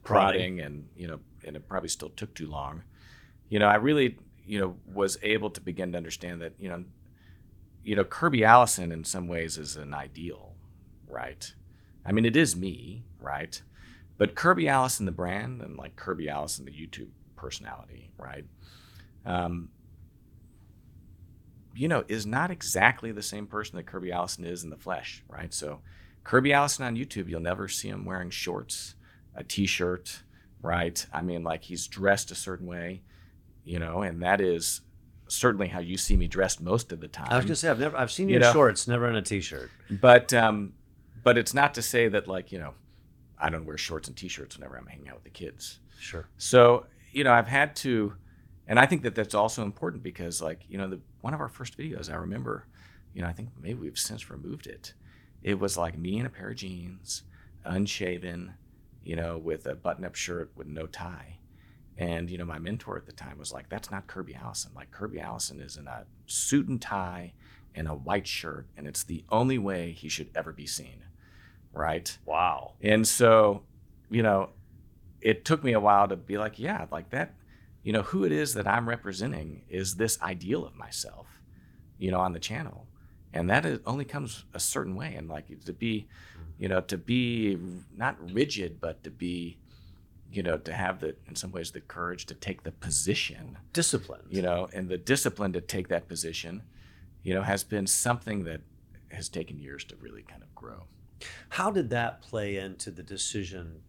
prodding 0.02 0.60
and 0.60 0.88
you 0.96 1.06
know, 1.06 1.20
and 1.46 1.56
it 1.56 1.68
probably 1.68 1.88
still 1.88 2.10
took 2.10 2.34
too 2.34 2.48
long. 2.48 2.82
You 3.48 3.58
know, 3.58 3.66
I 3.66 3.76
really 3.76 4.18
you 4.50 4.58
know 4.58 4.76
was 4.92 5.16
able 5.22 5.48
to 5.48 5.60
begin 5.60 5.92
to 5.92 5.96
understand 5.96 6.42
that 6.42 6.54
you 6.58 6.68
know, 6.68 6.84
you 7.84 7.94
know, 7.94 8.02
Kirby 8.02 8.44
Allison 8.44 8.90
in 8.90 9.04
some 9.04 9.28
ways 9.28 9.56
is 9.56 9.76
an 9.76 9.94
ideal, 9.94 10.56
right? 11.08 11.54
I 12.04 12.10
mean, 12.10 12.24
it 12.24 12.36
is 12.36 12.56
me, 12.56 13.04
right? 13.20 13.62
But 14.18 14.34
Kirby 14.34 14.68
Allison, 14.68 15.06
the 15.06 15.12
brand, 15.12 15.62
and 15.62 15.76
like 15.76 15.94
Kirby 15.94 16.28
Allison, 16.28 16.64
the 16.64 16.72
YouTube 16.72 17.10
personality, 17.36 18.10
right? 18.18 18.44
Um, 19.24 19.68
you 21.72 21.86
know, 21.86 22.04
is 22.08 22.26
not 22.26 22.50
exactly 22.50 23.12
the 23.12 23.22
same 23.22 23.46
person 23.46 23.76
that 23.76 23.86
Kirby 23.86 24.10
Allison 24.10 24.44
is 24.44 24.64
in 24.64 24.70
the 24.70 24.76
flesh, 24.76 25.22
right? 25.28 25.54
So, 25.54 25.80
Kirby 26.24 26.52
Allison 26.52 26.84
on 26.84 26.96
YouTube, 26.96 27.28
you'll 27.28 27.40
never 27.40 27.68
see 27.68 27.88
him 27.88 28.04
wearing 28.04 28.30
shorts, 28.30 28.96
a 29.36 29.44
t-shirt, 29.44 30.22
right? 30.60 31.06
I 31.12 31.22
mean, 31.22 31.44
like 31.44 31.62
he's 31.62 31.86
dressed 31.86 32.32
a 32.32 32.34
certain 32.34 32.66
way, 32.66 33.02
you 33.64 33.78
know, 33.78 34.02
and 34.02 34.22
that 34.22 34.40
is 34.40 34.80
certainly 35.28 35.68
how 35.68 35.78
you 35.80 35.96
see 35.96 36.16
me 36.16 36.26
dressed 36.26 36.60
most 36.60 36.90
of 36.92 37.00
the 37.00 37.08
time. 37.08 37.28
I 37.30 37.36
was 37.36 37.44
gonna 37.44 37.56
say 37.56 37.68
I've 37.68 37.78
never 37.80 37.96
I've 37.96 38.10
seen 38.10 38.28
you, 38.28 38.34
You 38.34 38.36
in 38.40 38.42
know. 38.42 38.52
shorts, 38.52 38.88
never 38.88 39.08
in 39.08 39.16
a 39.16 39.22
t-shirt. 39.22 39.70
but 39.90 40.32
um, 40.34 40.72
but 41.22 41.38
it's 41.38 41.54
not 41.54 41.74
to 41.74 41.82
say 41.82 42.08
that 42.08 42.26
like 42.26 42.50
you 42.52 42.58
know, 42.58 42.74
I 43.38 43.50
don't 43.50 43.64
wear 43.64 43.78
shorts 43.78 44.08
and 44.08 44.16
t-shirts 44.16 44.56
whenever 44.56 44.76
I'm 44.76 44.86
hanging 44.86 45.08
out 45.08 45.14
with 45.16 45.24
the 45.24 45.30
kids. 45.30 45.80
Sure. 45.98 46.26
So, 46.38 46.86
you 47.12 47.24
know, 47.24 47.32
I've 47.32 47.46
had 47.48 47.76
to, 47.76 48.14
and 48.66 48.78
I 48.78 48.86
think 48.86 49.02
that 49.02 49.14
that's 49.14 49.34
also 49.34 49.62
important 49.62 50.02
because, 50.02 50.40
like, 50.40 50.62
you 50.68 50.78
know, 50.78 50.88
the 50.88 51.00
one 51.20 51.34
of 51.34 51.40
our 51.40 51.48
first 51.50 51.76
videos, 51.76 52.10
I 52.10 52.16
remember, 52.16 52.66
you 53.12 53.20
know, 53.22 53.28
I 53.28 53.32
think 53.32 53.50
maybe 53.60 53.78
we've 53.80 53.98
since 53.98 54.30
removed 54.30 54.66
it. 54.66 54.94
It 55.42 55.58
was 55.58 55.76
like 55.76 55.98
me 55.98 56.18
in 56.18 56.24
a 56.26 56.30
pair 56.30 56.50
of 56.50 56.56
jeans, 56.56 57.22
unshaven, 57.64 58.54
you 59.04 59.16
know, 59.16 59.38
with 59.38 59.66
a 59.66 59.74
button-up 59.74 60.14
shirt 60.14 60.50
with 60.56 60.66
no 60.66 60.86
tie. 60.86 61.36
And 62.00 62.30
you 62.30 62.38
know, 62.38 62.46
my 62.46 62.58
mentor 62.58 62.96
at 62.96 63.06
the 63.06 63.12
time 63.12 63.38
was 63.38 63.52
like, 63.52 63.68
"That's 63.68 63.90
not 63.90 64.06
Kirby 64.06 64.34
Allison. 64.34 64.72
Like 64.74 64.90
Kirby 64.90 65.20
Allison 65.20 65.60
is 65.60 65.76
in 65.76 65.86
a 65.86 66.06
suit 66.26 66.66
and 66.66 66.80
tie 66.80 67.34
and 67.74 67.86
a 67.86 67.94
white 67.94 68.26
shirt, 68.26 68.66
and 68.76 68.88
it's 68.88 69.04
the 69.04 69.24
only 69.28 69.58
way 69.58 69.92
he 69.92 70.08
should 70.08 70.30
ever 70.34 70.52
be 70.52 70.66
seen." 70.66 71.04
Right? 71.72 72.18
Wow. 72.24 72.72
And 72.80 73.06
so, 73.06 73.62
you 74.10 74.22
know, 74.22 74.50
it 75.20 75.44
took 75.44 75.62
me 75.62 75.72
a 75.72 75.80
while 75.80 76.08
to 76.08 76.16
be 76.16 76.38
like, 76.38 76.58
yeah, 76.58 76.86
like 76.90 77.10
that, 77.10 77.34
you 77.82 77.92
know, 77.92 78.02
who 78.02 78.24
it 78.24 78.32
is 78.32 78.54
that 78.54 78.66
I'm 78.66 78.88
representing 78.88 79.62
is 79.68 79.96
this 79.96 80.20
ideal 80.22 80.66
of 80.66 80.74
myself, 80.74 81.26
you 81.98 82.10
know, 82.10 82.20
on 82.20 82.32
the 82.32 82.40
channel. 82.40 82.86
And 83.32 83.48
that 83.50 83.64
is, 83.64 83.78
only 83.86 84.04
comes 84.04 84.44
a 84.54 84.60
certain 84.60 84.96
way. 84.96 85.14
And 85.14 85.28
like 85.28 85.46
to 85.66 85.72
be, 85.72 86.08
you 86.58 86.68
know, 86.68 86.80
to 86.80 86.98
be 86.98 87.56
not 87.96 88.16
rigid, 88.32 88.80
but 88.80 89.04
to 89.04 89.10
be, 89.10 89.58
you 90.32 90.42
know, 90.42 90.56
to 90.58 90.72
have 90.72 91.00
the, 91.00 91.16
in 91.28 91.34
some 91.34 91.50
ways, 91.52 91.70
the 91.72 91.80
courage 91.80 92.26
to 92.26 92.34
take 92.34 92.62
the 92.62 92.72
position, 92.72 93.58
Discipline. 93.72 94.22
you 94.28 94.42
know, 94.42 94.68
and 94.72 94.88
the 94.88 94.98
discipline 94.98 95.52
to 95.54 95.60
take 95.60 95.88
that 95.88 96.08
position, 96.08 96.62
you 97.22 97.34
know, 97.34 97.42
has 97.42 97.64
been 97.64 97.86
something 97.86 98.44
that 98.44 98.60
has 99.10 99.28
taken 99.28 99.58
years 99.58 99.84
to 99.84 99.96
really 99.96 100.22
kind 100.22 100.42
of 100.42 100.54
grow. 100.54 100.84
How 101.50 101.70
did 101.70 101.90
that 101.90 102.22
play 102.22 102.56
into 102.56 102.90
the 102.90 103.02
decision? 103.02 103.82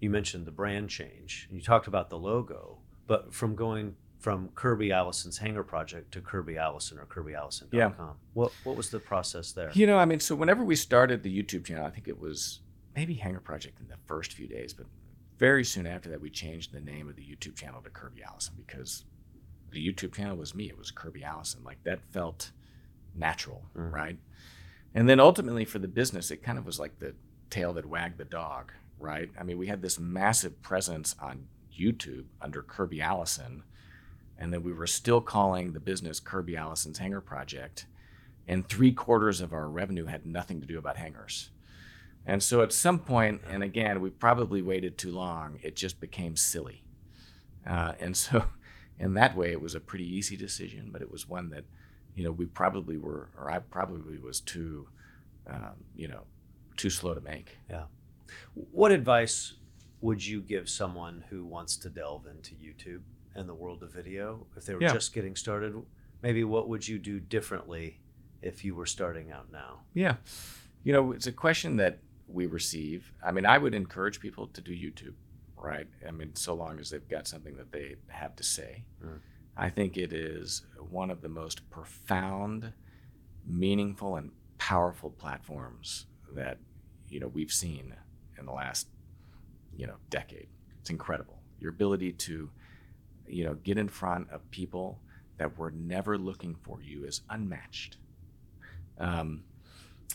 You 0.00 0.10
mentioned 0.10 0.46
the 0.46 0.52
brand 0.52 0.88
change. 0.88 1.48
You 1.50 1.60
talked 1.60 1.86
about 1.88 2.08
the 2.08 2.18
logo, 2.18 2.78
but 3.06 3.34
from 3.34 3.54
going 3.54 3.96
from 4.18 4.50
Kirby 4.54 4.92
Allison's 4.92 5.38
Hanger 5.38 5.62
Project 5.64 6.12
to 6.12 6.20
Kirby 6.20 6.58
Allison 6.58 6.98
or 6.98 7.06
KirbyAllison.com. 7.06 7.70
Yeah. 7.72 7.90
What 8.34 8.52
what 8.64 8.76
was 8.76 8.90
the 8.90 9.00
process 9.00 9.52
there? 9.52 9.70
You 9.72 9.86
know, 9.86 9.98
I 9.98 10.04
mean, 10.04 10.20
so 10.20 10.34
whenever 10.34 10.62
we 10.62 10.76
started 10.76 11.22
the 11.22 11.42
YouTube 11.42 11.64
channel, 11.64 11.84
I 11.86 11.90
think 11.90 12.06
it 12.06 12.18
was 12.18 12.60
maybe 12.94 13.14
Hanger 13.14 13.40
Project 13.40 13.80
in 13.80 13.88
the 13.88 13.96
first 14.06 14.32
few 14.34 14.46
days, 14.46 14.72
but 14.74 14.86
very 15.40 15.64
soon 15.64 15.86
after 15.86 16.10
that, 16.10 16.20
we 16.20 16.28
changed 16.30 16.70
the 16.70 16.80
name 16.80 17.08
of 17.08 17.16
the 17.16 17.22
YouTube 17.22 17.56
channel 17.56 17.80
to 17.80 17.88
Kirby 17.90 18.22
Allison 18.22 18.54
because 18.58 19.06
the 19.70 19.84
YouTube 19.84 20.14
channel 20.14 20.36
was 20.36 20.54
me. 20.54 20.68
It 20.68 20.76
was 20.76 20.90
Kirby 20.90 21.24
Allison. 21.24 21.64
Like 21.64 21.82
that 21.84 22.00
felt 22.12 22.52
natural, 23.14 23.64
Mhm. 23.74 23.90
right? 23.90 24.18
And 24.94 25.08
then 25.08 25.18
ultimately 25.18 25.64
for 25.64 25.78
the 25.78 25.88
business, 25.88 26.30
it 26.30 26.42
kind 26.42 26.58
of 26.58 26.66
was 26.66 26.78
like 26.78 26.98
the 26.98 27.14
tail 27.48 27.72
that 27.72 27.86
wagged 27.86 28.18
the 28.18 28.24
dog, 28.26 28.72
right? 28.98 29.30
I 29.38 29.42
mean, 29.42 29.56
we 29.56 29.68
had 29.68 29.80
this 29.80 29.98
massive 29.98 30.60
presence 30.60 31.16
on 31.18 31.48
YouTube 31.72 32.26
under 32.42 32.62
Kirby 32.62 33.00
Allison, 33.00 33.62
and 34.36 34.52
then 34.52 34.62
we 34.62 34.74
were 34.74 34.86
still 34.86 35.22
calling 35.22 35.72
the 35.72 35.80
business 35.80 36.20
Kirby 36.20 36.54
Allison's 36.56 36.98
Hanger 36.98 37.22
Project 37.22 37.86
and 38.46 38.68
three 38.68 38.92
quarters 38.92 39.40
of 39.40 39.54
our 39.54 39.70
revenue 39.70 40.04
had 40.04 40.26
nothing 40.26 40.60
to 40.60 40.66
do 40.66 40.76
about 40.78 40.98
hangers 40.98 41.50
And 42.26 42.42
so 42.42 42.62
at 42.62 42.72
some 42.72 42.98
point, 42.98 43.40
and 43.48 43.62
again, 43.62 44.00
we 44.00 44.10
probably 44.10 44.62
waited 44.62 44.98
too 44.98 45.10
long, 45.10 45.58
it 45.62 45.74
just 45.74 46.00
became 46.00 46.36
silly. 46.36 46.84
Uh, 47.66 47.92
and 48.00 48.16
so, 48.16 48.44
in 48.98 49.14
that 49.14 49.36
way, 49.36 49.50
it 49.52 49.60
was 49.60 49.74
a 49.74 49.80
pretty 49.80 50.04
easy 50.06 50.36
decision, 50.36 50.90
but 50.92 51.02
it 51.02 51.10
was 51.10 51.28
one 51.28 51.50
that, 51.50 51.64
you 52.14 52.22
know, 52.24 52.30
we 52.30 52.46
probably 52.46 52.98
were, 52.98 53.30
or 53.36 53.50
I 53.50 53.58
probably 53.58 54.18
was 54.18 54.40
too, 54.40 54.88
um, 55.46 55.76
you 55.96 56.08
know, 56.08 56.22
too 56.76 56.90
slow 56.90 57.14
to 57.14 57.20
make. 57.20 57.56
Yeah. 57.68 57.84
What 58.54 58.92
advice 58.92 59.54
would 60.00 60.24
you 60.24 60.40
give 60.40 60.68
someone 60.68 61.24
who 61.30 61.44
wants 61.44 61.76
to 61.78 61.90
delve 61.90 62.26
into 62.26 62.54
YouTube 62.54 63.02
and 63.34 63.48
the 63.48 63.54
world 63.54 63.82
of 63.82 63.92
video 63.92 64.46
if 64.56 64.64
they 64.66 64.74
were 64.74 64.82
Yeah. 64.82 64.92
just 64.92 65.12
getting 65.12 65.36
started? 65.36 65.74
Maybe 66.22 66.44
what 66.44 66.68
would 66.68 66.86
you 66.86 66.98
do 66.98 67.18
differently 67.18 68.00
if 68.42 68.64
you 68.64 68.74
were 68.74 68.86
starting 68.86 69.30
out 69.30 69.50
now? 69.50 69.80
Yeah. 69.94 70.16
You 70.84 70.92
know, 70.92 71.12
it's 71.12 71.26
a 71.26 71.32
question 71.32 71.76
that 71.76 71.98
we 72.32 72.46
receive. 72.46 73.12
I 73.24 73.32
mean, 73.32 73.46
I 73.46 73.58
would 73.58 73.74
encourage 73.74 74.20
people 74.20 74.46
to 74.48 74.60
do 74.60 74.72
YouTube, 74.72 75.14
right? 75.56 75.86
I 76.06 76.10
mean, 76.10 76.34
so 76.34 76.54
long 76.54 76.78
as 76.78 76.90
they've 76.90 77.08
got 77.08 77.26
something 77.26 77.56
that 77.56 77.72
they 77.72 77.96
have 78.08 78.36
to 78.36 78.42
say. 78.42 78.84
Mm. 79.04 79.18
I 79.56 79.68
think 79.68 79.96
it 79.96 80.12
is 80.12 80.62
one 80.90 81.10
of 81.10 81.20
the 81.20 81.28
most 81.28 81.68
profound, 81.70 82.72
meaningful, 83.46 84.16
and 84.16 84.30
powerful 84.58 85.10
platforms 85.10 86.06
that, 86.34 86.58
you 87.08 87.20
know, 87.20 87.28
we've 87.28 87.52
seen 87.52 87.94
in 88.38 88.46
the 88.46 88.52
last, 88.52 88.86
you 89.76 89.86
know, 89.86 89.96
decade. 90.08 90.48
It's 90.80 90.90
incredible. 90.90 91.38
Your 91.58 91.70
ability 91.70 92.12
to, 92.12 92.48
you 93.26 93.44
know, 93.44 93.54
get 93.54 93.76
in 93.76 93.88
front 93.88 94.30
of 94.30 94.50
people 94.50 94.98
that 95.38 95.58
were 95.58 95.70
never 95.70 96.16
looking 96.16 96.54
for 96.62 96.80
you 96.82 97.04
is 97.04 97.22
unmatched. 97.28 97.96
Um, 98.98 99.42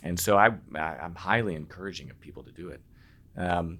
and 0.04 0.20
so 0.20 0.38
I, 0.38 0.50
I, 0.76 0.80
I'm 0.80 1.16
highly 1.16 1.56
encouraging 1.56 2.10
of 2.10 2.20
people 2.20 2.44
to 2.44 2.52
do 2.52 2.70
it. 2.70 2.82
Um, 3.38 3.80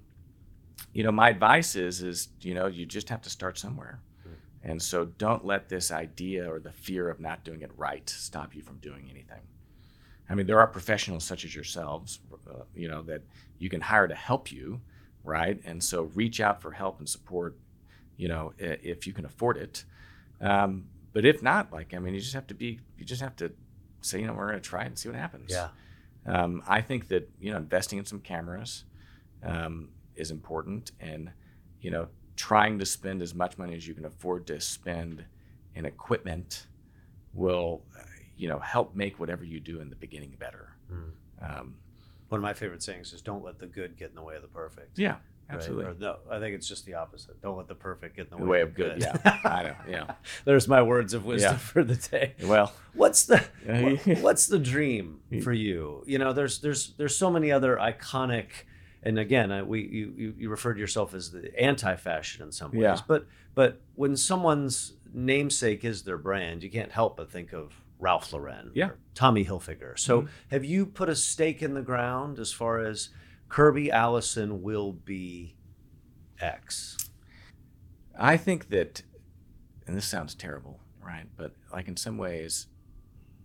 you 0.92 1.04
know, 1.04 1.12
my 1.12 1.30
advice 1.30 1.76
is, 1.76 2.02
is 2.02 2.28
you 2.40 2.54
know, 2.54 2.66
you 2.66 2.86
just 2.86 3.08
have 3.08 3.22
to 3.22 3.30
start 3.30 3.58
somewhere. 3.58 4.00
And 4.62 4.82
so 4.82 5.04
don't 5.04 5.44
let 5.44 5.68
this 5.68 5.92
idea 5.92 6.50
or 6.50 6.58
the 6.58 6.72
fear 6.72 7.08
of 7.08 7.20
not 7.20 7.44
doing 7.44 7.60
it 7.62 7.70
right 7.76 8.08
stop 8.10 8.52
you 8.54 8.62
from 8.62 8.78
doing 8.78 9.08
anything. 9.08 9.42
I 10.28 10.34
mean, 10.34 10.46
there 10.46 10.58
are 10.58 10.66
professionals 10.66 11.22
such 11.24 11.44
as 11.44 11.54
yourselves, 11.54 12.18
uh, 12.50 12.64
you 12.74 12.88
know, 12.88 13.02
that 13.02 13.22
you 13.58 13.70
can 13.70 13.80
hire 13.80 14.08
to 14.08 14.14
help 14.14 14.50
you, 14.50 14.80
right? 15.22 15.60
And 15.64 15.82
so 15.84 16.10
reach 16.14 16.40
out 16.40 16.60
for 16.60 16.72
help 16.72 16.98
and 16.98 17.08
support, 17.08 17.56
you 18.16 18.26
know, 18.26 18.54
if 18.58 19.06
you 19.06 19.12
can 19.12 19.24
afford 19.24 19.56
it. 19.56 19.84
Um, 20.40 20.86
but 21.12 21.24
if 21.24 21.42
not, 21.42 21.72
like, 21.72 21.94
I 21.94 22.00
mean, 22.00 22.14
you 22.14 22.20
just 22.20 22.34
have 22.34 22.48
to 22.48 22.54
be, 22.54 22.80
you 22.98 23.04
just 23.04 23.22
have 23.22 23.36
to 23.36 23.52
say, 24.00 24.20
you 24.20 24.26
know, 24.26 24.32
we're 24.32 24.48
going 24.48 24.60
to 24.60 24.68
try 24.68 24.82
it 24.82 24.86
and 24.86 24.98
see 24.98 25.08
what 25.08 25.16
happens. 25.16 25.52
Yeah. 25.52 25.68
Um, 26.26 26.62
I 26.66 26.80
think 26.80 27.08
that 27.08 27.28
you 27.40 27.50
know 27.52 27.56
investing 27.58 27.98
in 27.98 28.04
some 28.04 28.20
cameras 28.20 28.84
um, 29.42 29.90
is 30.16 30.30
important, 30.30 30.92
and 31.00 31.30
you 31.80 31.90
know 31.90 32.08
trying 32.36 32.78
to 32.78 32.86
spend 32.86 33.22
as 33.22 33.34
much 33.34 33.56
money 33.58 33.74
as 33.74 33.86
you 33.86 33.94
can 33.94 34.04
afford 34.04 34.46
to 34.48 34.60
spend 34.60 35.24
in 35.74 35.84
equipment 35.86 36.66
will 37.32 37.82
uh, 37.98 38.02
you 38.36 38.48
know 38.48 38.58
help 38.58 38.94
make 38.94 39.18
whatever 39.20 39.44
you 39.44 39.60
do 39.60 39.80
in 39.80 39.88
the 39.90 39.96
beginning 39.96 40.34
better. 40.38 40.76
Mm. 40.92 41.10
Um, 41.42 41.74
One 42.28 42.38
of 42.40 42.42
my 42.42 42.54
favorite 42.54 42.82
sayings 42.82 43.12
is 43.12 43.22
don't 43.22 43.44
let 43.44 43.58
the 43.58 43.66
good 43.66 43.96
get 43.96 44.10
in 44.10 44.14
the 44.16 44.22
way 44.22 44.36
of 44.36 44.42
the 44.42 44.48
perfect. 44.48 44.98
yeah? 44.98 45.16
Absolutely. 45.50 45.84
Or 45.86 45.94
no, 45.98 46.16
I 46.30 46.38
think 46.38 46.54
it's 46.54 46.68
just 46.68 46.84
the 46.86 46.94
opposite. 46.94 47.40
Don't 47.42 47.56
let 47.56 47.68
the 47.68 47.74
perfect 47.74 48.16
get 48.16 48.26
in 48.26 48.30
the, 48.38 48.44
The 48.44 48.50
way 48.50 48.60
of 48.62 48.74
good. 48.74 49.00
Yeah, 49.00 49.16
I 49.44 49.62
know. 49.64 49.74
Yeah. 49.88 50.14
There's 50.44 50.66
my 50.68 50.82
words 50.82 51.14
of 51.14 51.24
wisdom 51.24 51.52
Yeah. 51.52 51.58
for 51.58 51.84
the 51.84 51.96
day. 51.96 52.34
Well, 52.44 52.72
What's 52.94 53.26
the 53.26 53.38
what- 53.66 54.18
what's 54.20 54.46
the 54.46 54.58
dream 54.58 55.20
for 55.42 55.52
you? 55.52 56.02
You 56.06 56.18
know, 56.18 56.32
there's 56.32 56.60
there's 56.60 56.94
there's 56.96 57.16
so 57.16 57.30
many 57.30 57.52
other 57.52 57.76
iconic, 57.76 58.46
and 59.02 59.18
again, 59.18 59.52
I, 59.52 59.62
we 59.62 59.82
you, 59.82 60.14
you 60.16 60.34
you 60.38 60.50
referred 60.50 60.74
to 60.74 60.80
yourself 60.80 61.14
as 61.14 61.30
the 61.30 61.52
anti-fashion 61.60 62.42
in 62.44 62.52
some 62.52 62.70
ways, 62.72 62.80
Yeah. 62.82 62.98
but 63.06 63.26
but 63.54 63.80
when 63.94 64.16
someone's 64.16 64.94
namesake 65.12 65.84
is 65.84 66.02
their 66.02 66.18
brand, 66.18 66.62
you 66.62 66.70
can't 66.70 66.92
help 66.92 67.16
but 67.16 67.30
think 67.30 67.52
of 67.52 67.72
Ralph 67.98 68.32
Lauren, 68.32 68.70
Yeah. 68.74 68.90
Tommy 69.14 69.44
Hilfiger. 69.46 69.98
So 69.98 70.22
Mhm. 70.22 70.28
have 70.50 70.64
you 70.64 70.84
put 70.84 71.08
a 71.08 71.16
stake 71.16 71.62
in 71.62 71.72
the 71.72 71.80
ground 71.80 72.38
as 72.38 72.52
far 72.52 72.80
as 72.80 73.08
Kirby 73.48 73.90
Allison 73.90 74.62
will 74.62 74.92
be 74.92 75.56
X? 76.40 76.96
I 78.18 78.36
think 78.36 78.68
that, 78.70 79.02
and 79.86 79.96
this 79.96 80.06
sounds 80.06 80.34
terrible, 80.34 80.80
right? 81.04 81.26
But 81.36 81.52
like 81.72 81.88
in 81.88 81.96
some 81.96 82.18
ways, 82.18 82.66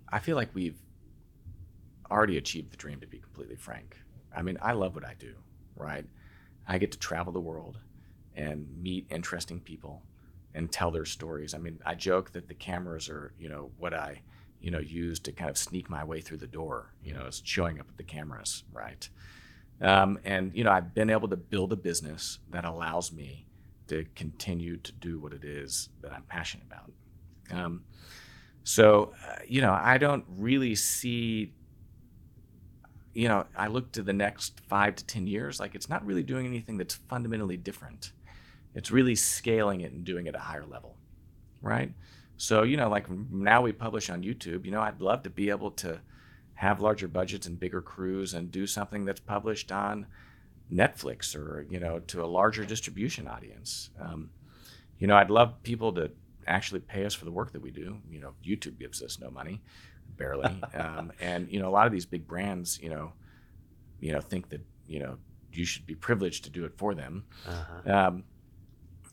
I 0.09 0.19
feel 0.19 0.35
like 0.35 0.49
we've 0.53 0.79
already 2.09 2.37
achieved 2.37 2.71
the 2.71 2.77
dream, 2.77 2.99
to 2.99 3.07
be 3.07 3.19
completely 3.19 3.55
frank. 3.55 3.97
I 4.35 4.41
mean, 4.41 4.57
I 4.61 4.73
love 4.73 4.95
what 4.95 5.05
I 5.05 5.15
do, 5.17 5.33
right? 5.75 6.05
I 6.67 6.77
get 6.77 6.91
to 6.91 6.99
travel 6.99 7.31
the 7.31 7.39
world 7.39 7.77
and 8.35 8.67
meet 8.81 9.07
interesting 9.09 9.59
people 9.59 10.03
and 10.53 10.71
tell 10.71 10.91
their 10.91 11.05
stories. 11.05 11.53
I 11.53 11.57
mean, 11.57 11.79
I 11.85 11.95
joke 11.95 12.31
that 12.31 12.47
the 12.47 12.53
cameras 12.53 13.09
are, 13.09 13.33
you 13.39 13.49
know, 13.49 13.71
what 13.77 13.93
I, 13.93 14.21
you 14.59 14.71
know, 14.71 14.79
use 14.79 15.19
to 15.21 15.31
kind 15.31 15.49
of 15.49 15.57
sneak 15.57 15.89
my 15.89 16.03
way 16.03 16.21
through 16.21 16.37
the 16.37 16.47
door, 16.47 16.93
you 17.03 17.13
know, 17.13 17.25
is 17.25 17.41
showing 17.45 17.79
up 17.79 17.87
at 17.89 17.97
the 17.97 18.03
cameras, 18.03 18.63
right? 18.73 19.07
Um, 19.81 20.19
and, 20.23 20.51
you 20.53 20.63
know, 20.63 20.71
I've 20.71 20.93
been 20.93 21.09
able 21.09 21.27
to 21.29 21.37
build 21.37 21.73
a 21.73 21.75
business 21.75 22.39
that 22.51 22.65
allows 22.65 23.11
me 23.11 23.47
to 23.87 24.05
continue 24.15 24.77
to 24.77 24.91
do 24.93 25.19
what 25.19 25.33
it 25.33 25.43
is 25.43 25.89
that 26.01 26.13
I'm 26.13 26.23
passionate 26.23 26.65
about. 26.67 26.91
Um, 27.51 27.83
so, 28.63 29.13
uh, 29.27 29.37
you 29.47 29.61
know, 29.61 29.73
I 29.73 29.97
don't 29.97 30.23
really 30.37 30.75
see, 30.75 31.53
you 33.13 33.27
know, 33.27 33.45
I 33.57 33.67
look 33.67 33.91
to 33.93 34.03
the 34.03 34.13
next 34.13 34.61
five 34.69 34.95
to 34.95 35.05
10 35.05 35.25
years, 35.25 35.59
like 35.59 35.73
it's 35.73 35.89
not 35.89 36.05
really 36.05 36.23
doing 36.23 36.45
anything 36.45 36.77
that's 36.77 36.95
fundamentally 36.95 37.57
different. 37.57 38.13
It's 38.75 38.91
really 38.91 39.15
scaling 39.15 39.81
it 39.81 39.91
and 39.91 40.05
doing 40.05 40.27
it 40.27 40.29
at 40.29 40.35
a 40.35 40.39
higher 40.39 40.65
level, 40.65 40.95
right? 41.61 41.91
So, 42.37 42.63
you 42.63 42.77
know, 42.77 42.89
like 42.89 43.09
now 43.09 43.61
we 43.61 43.71
publish 43.71 44.09
on 44.09 44.23
YouTube, 44.23 44.63
you 44.63 44.71
know, 44.71 44.81
I'd 44.81 45.01
love 45.01 45.23
to 45.23 45.29
be 45.29 45.49
able 45.49 45.71
to 45.71 45.99
have 46.61 46.79
larger 46.79 47.07
budgets 47.07 47.47
and 47.47 47.59
bigger 47.59 47.81
crews 47.81 48.35
and 48.35 48.51
do 48.51 48.67
something 48.67 49.03
that's 49.03 49.19
published 49.19 49.71
on 49.71 50.05
Netflix 50.71 51.35
or 51.35 51.65
you 51.71 51.79
know 51.79 51.97
to 52.01 52.23
a 52.23 52.27
larger 52.27 52.63
distribution 52.63 53.27
audience. 53.27 53.89
Um, 53.99 54.29
you 54.99 55.07
know, 55.07 55.17
I'd 55.17 55.31
love 55.31 55.63
people 55.63 55.91
to 55.93 56.11
actually 56.45 56.81
pay 56.81 57.03
us 57.03 57.15
for 57.15 57.25
the 57.25 57.31
work 57.31 57.51
that 57.53 57.63
we 57.63 57.71
do. 57.71 57.97
You 58.07 58.19
know, 58.19 58.33
YouTube 58.45 58.77
gives 58.77 59.01
us 59.01 59.19
no 59.19 59.31
money, 59.31 59.59
barely, 60.17 60.61
um, 60.75 61.11
and 61.19 61.51
you 61.51 61.59
know 61.59 61.67
a 61.67 61.73
lot 61.73 61.87
of 61.87 61.91
these 61.91 62.05
big 62.05 62.27
brands, 62.27 62.79
you 62.79 62.91
know, 62.91 63.13
you 63.99 64.11
know 64.11 64.21
think 64.21 64.49
that 64.49 64.61
you 64.87 64.99
know 64.99 65.17
you 65.51 65.65
should 65.65 65.87
be 65.87 65.95
privileged 65.95 66.43
to 66.43 66.51
do 66.51 66.65
it 66.65 66.77
for 66.77 66.93
them. 66.93 67.23
Uh-huh. 67.47 67.91
Um, 67.91 68.23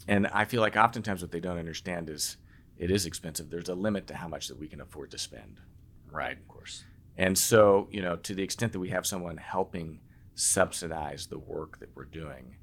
and 0.07 0.27
I 0.27 0.45
feel 0.45 0.61
like 0.61 0.77
oftentimes 0.77 1.23
what 1.23 1.33
they 1.33 1.41
don't 1.41 1.59
understand 1.59 2.11
is 2.11 2.37
it 2.77 2.91
is 2.91 3.07
expensive. 3.07 3.49
There's 3.49 3.71
a 3.71 3.75
limit 3.75 4.07
to 4.09 4.17
how 4.17 4.29
much 4.29 4.49
that 4.49 4.59
we 4.59 4.69
can 4.69 4.83
afford 4.83 5.13
to 5.13 5.19
spend, 5.19 5.63
right? 6.13 6.37
Of 6.37 6.47
course. 6.47 6.85
And 7.19 7.37
so, 7.37 7.89
you 7.91 8.01
know, 8.01 8.17
to 8.17 8.35
the 8.35 8.43
extent 8.45 8.73
that 8.73 8.79
we 8.79 8.91
have 8.91 9.05
someone 9.05 9.37
helping 9.37 10.01
subsidize 10.37 11.27
the 11.27 11.39
work 11.39 11.81
that 11.81 11.91
we're 11.95 12.05
doing, 12.05 12.57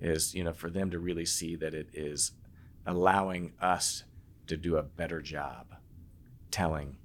is, 0.00 0.34
you 0.34 0.44
know, 0.44 0.52
for 0.52 0.70
them 0.70 0.90
to 0.92 0.98
really 1.00 1.26
see 1.26 1.56
that 1.56 1.74
it 1.74 1.88
is 1.92 2.32
allowing 2.86 3.52
us 3.60 4.04
to 4.46 4.56
do 4.56 4.76
a 4.76 4.82
better 4.82 5.20
job 5.20 5.74
telling, 6.52 6.96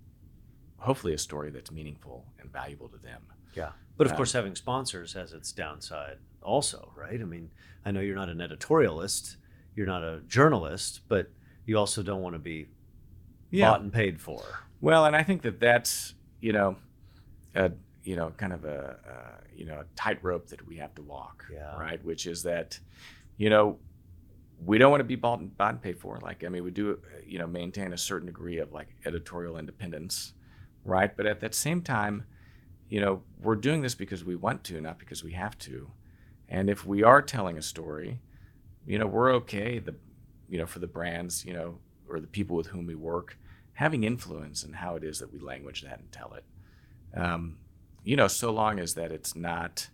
hopefully, 0.77 1.13
a 1.13 1.17
story 1.17 1.50
that's 1.50 1.72
meaningful 1.72 2.27
and 2.39 2.51
valuable 2.51 2.88
to 2.89 2.98
them. 3.00 3.24
Yeah. 3.55 3.72
But 3.98 4.05
of 4.05 4.12
Um, 4.13 4.17
course, 4.17 4.34
having 4.34 4.55
sponsors 4.55 5.13
has 5.13 5.34
its 5.34 5.51
downside 5.51 6.20
also, 6.43 6.93
right? 6.96 7.20
I 7.20 7.25
mean, 7.25 7.50
I 7.84 7.89
know 7.89 8.00
you're 8.00 8.15
not 8.15 8.29
an 8.29 8.38
editorialist, 8.38 9.38
you're 9.75 9.88
not 9.88 10.03
a 10.03 10.22
journalist, 10.27 11.01
but 11.08 11.31
you 11.65 11.77
also 11.79 12.03
don't 12.03 12.22
want 12.22 12.36
to 12.36 12.39
be 12.39 12.67
bought 13.51 13.81
and 13.81 13.91
paid 13.91 14.22
for. 14.22 14.43
Well, 14.81 15.05
and 15.05 15.15
I 15.15 15.24
think 15.24 15.41
that 15.41 15.60
that's 15.60 16.13
you 16.41 16.51
know, 16.51 16.75
a 17.55 17.72
you 18.03 18.15
know, 18.15 18.31
kind 18.36 18.51
of 18.53 18.65
a 18.65 18.98
uh, 19.08 19.43
you 19.55 19.65
know 19.65 19.79
a 19.81 19.86
tightrope 19.96 20.48
that 20.48 20.65
we 20.67 20.77
have 20.77 20.93
to 20.96 21.01
walk, 21.01 21.46
Yeah. 21.53 21.77
right? 21.77 22.03
Which 22.03 22.25
is 22.25 22.43
that, 22.43 22.79
you 23.38 23.50
know, 23.50 23.77
we 24.65 24.77
don't 24.77 24.91
want 24.91 25.01
to 25.01 25.05
be 25.05 25.15
bought 25.15 25.39
and, 25.39 25.55
bought 25.58 25.74
and 25.74 25.81
paid 25.81 26.00
for. 26.00 26.20
Like, 26.22 26.43
I 26.43 26.50
mean, 26.50 26.63
we 26.63 26.72
do, 26.72 26.91
uh, 26.93 27.20
you 27.25 27.38
know, 27.39 27.48
maintain 27.48 27.93
a 27.93 27.98
certain 27.98 28.25
degree 28.27 28.58
of 28.58 28.72
like 28.74 28.88
editorial 29.05 29.58
independence, 29.58 30.34
right? 30.84 31.15
But 31.15 31.25
at 31.27 31.39
that 31.41 31.53
same 31.53 31.81
time, 31.81 32.25
you 32.89 33.01
know, 33.01 33.22
we're 33.39 33.55
doing 33.55 33.81
this 33.81 33.96
because 33.96 34.24
we 34.25 34.36
want 34.36 34.63
to, 34.65 34.81
not 34.81 34.98
because 35.00 35.24
we 35.24 35.34
have 35.34 35.58
to. 35.60 35.91
And 36.50 36.70
if 36.70 36.86
we 36.86 37.03
are 37.03 37.22
telling 37.22 37.58
a 37.58 37.62
story, 37.62 38.20
you 38.86 38.98
know, 39.00 39.08
we're 39.08 39.31
okay. 39.36 39.79
The, 39.79 39.96
you 40.50 40.58
know, 40.58 40.65
for 40.65 40.79
the 40.79 40.88
brands, 40.88 41.46
you 41.46 41.53
know, 41.53 41.77
or 42.10 42.20
the 42.20 42.27
people 42.27 42.55
with 42.58 42.67
whom 42.67 42.86
we 42.88 42.96
work, 42.96 43.38
having 43.74 44.03
influence 44.03 44.63
in 44.63 44.74
how 44.74 44.96
it 44.96 45.03
is 45.03 45.20
that 45.20 45.31
we 45.31 45.39
language 45.39 45.81
that 45.84 46.00
and 46.00 46.12
tell 46.12 46.34
it. 46.34 46.43
Um, 47.15 47.58
you 48.03 48.15
know, 48.15 48.27
so 48.27 48.51
long 48.51 48.80
as 48.80 48.94
that 48.96 49.12
it's 49.12 49.36
not 49.36 49.89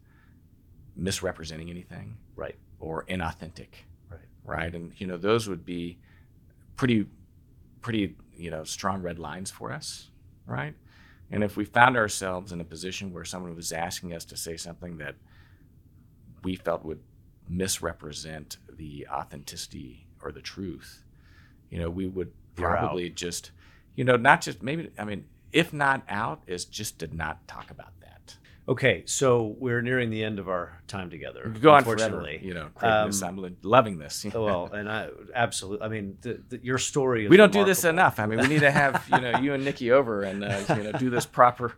misrepresenting 0.96 1.70
anything 1.70 2.18
Right. 2.36 2.56
or 2.80 3.06
inauthentic, 3.06 3.70
Right. 4.10 4.20
right? 4.44 4.74
And 4.74 4.94
you 5.00 5.08
know, 5.08 5.18
those 5.18 5.48
would 5.48 5.66
be 5.66 6.00
pretty, 6.76 7.08
pretty, 7.82 8.16
you 8.36 8.52
know, 8.52 8.64
strong 8.64 9.02
red 9.02 9.20
lines 9.20 9.52
for 9.52 9.72
us, 9.72 10.10
right? 10.46 10.74
And 11.30 11.44
if 11.44 11.58
we 11.58 11.66
found 11.66 11.98
ourselves 11.98 12.54
in 12.54 12.62
a 12.62 12.64
position 12.64 13.12
where 13.14 13.26
someone 13.26 13.54
was 13.56 13.74
asking 13.74 14.14
us 14.14 14.24
to 14.26 14.38
say 14.38 14.56
something 14.56 14.98
that 14.98 15.16
we 16.44 16.56
felt 16.56 16.86
would 16.86 17.02
misrepresent 17.50 18.58
the 18.72 19.06
authenticity 19.12 20.08
or 20.22 20.32
the 20.32 20.42
truth, 20.42 21.04
you 21.70 21.80
know, 21.80 21.90
we 21.90 22.08
would 22.08 22.32
probably 22.56 23.10
just, 23.10 23.52
you 23.96 24.06
know, 24.06 24.16
not 24.16 24.40
just 24.42 24.64
maybe, 24.64 24.90
I 24.98 25.04
mean, 25.04 25.26
if 25.52 25.74
not 25.74 26.04
out, 26.10 26.44
is 26.48 26.66
just 26.66 26.98
did 26.98 27.14
not 27.14 27.48
talk 27.48 27.72
about 27.72 27.88
that. 28.02 28.08
Okay, 28.70 29.04
so 29.06 29.56
we're 29.60 29.82
nearing 29.82 30.10
the 30.10 30.22
end 30.26 30.40
of 30.40 30.50
our 30.50 30.82
time 30.88 31.10
together. 31.10 31.54
Go 31.62 31.72
on 31.72 31.86
forever, 31.86 32.30
you 32.42 32.54
know, 32.54 32.68
creating 32.76 33.08
this. 33.08 33.22
Um, 33.22 33.40
I'm 33.40 33.58
loving 33.64 33.98
this. 33.98 34.26
Oh, 34.36 34.44
well, 34.44 34.66
and 34.74 34.92
I 34.92 35.08
absolutely. 35.34 35.86
I 35.86 35.90
mean, 35.90 36.18
the, 36.20 36.42
the, 36.50 36.60
your 36.62 36.78
story. 36.78 37.26
Is 37.26 37.30
we 37.30 37.38
don't 37.38 37.54
do 37.54 37.64
this 37.64 37.86
enough. 37.86 38.20
I 38.20 38.26
mean, 38.26 38.40
we 38.40 38.48
need 38.48 38.60
to 38.60 38.72
have 38.72 39.08
you 39.10 39.22
know 39.22 39.40
you 39.40 39.54
and 39.54 39.64
Nikki 39.64 39.92
over 39.92 40.24
and 40.24 40.44
uh, 40.44 40.64
you 40.76 40.84
know 40.84 40.92
do 40.92 41.10
this 41.10 41.26
proper, 41.38 41.76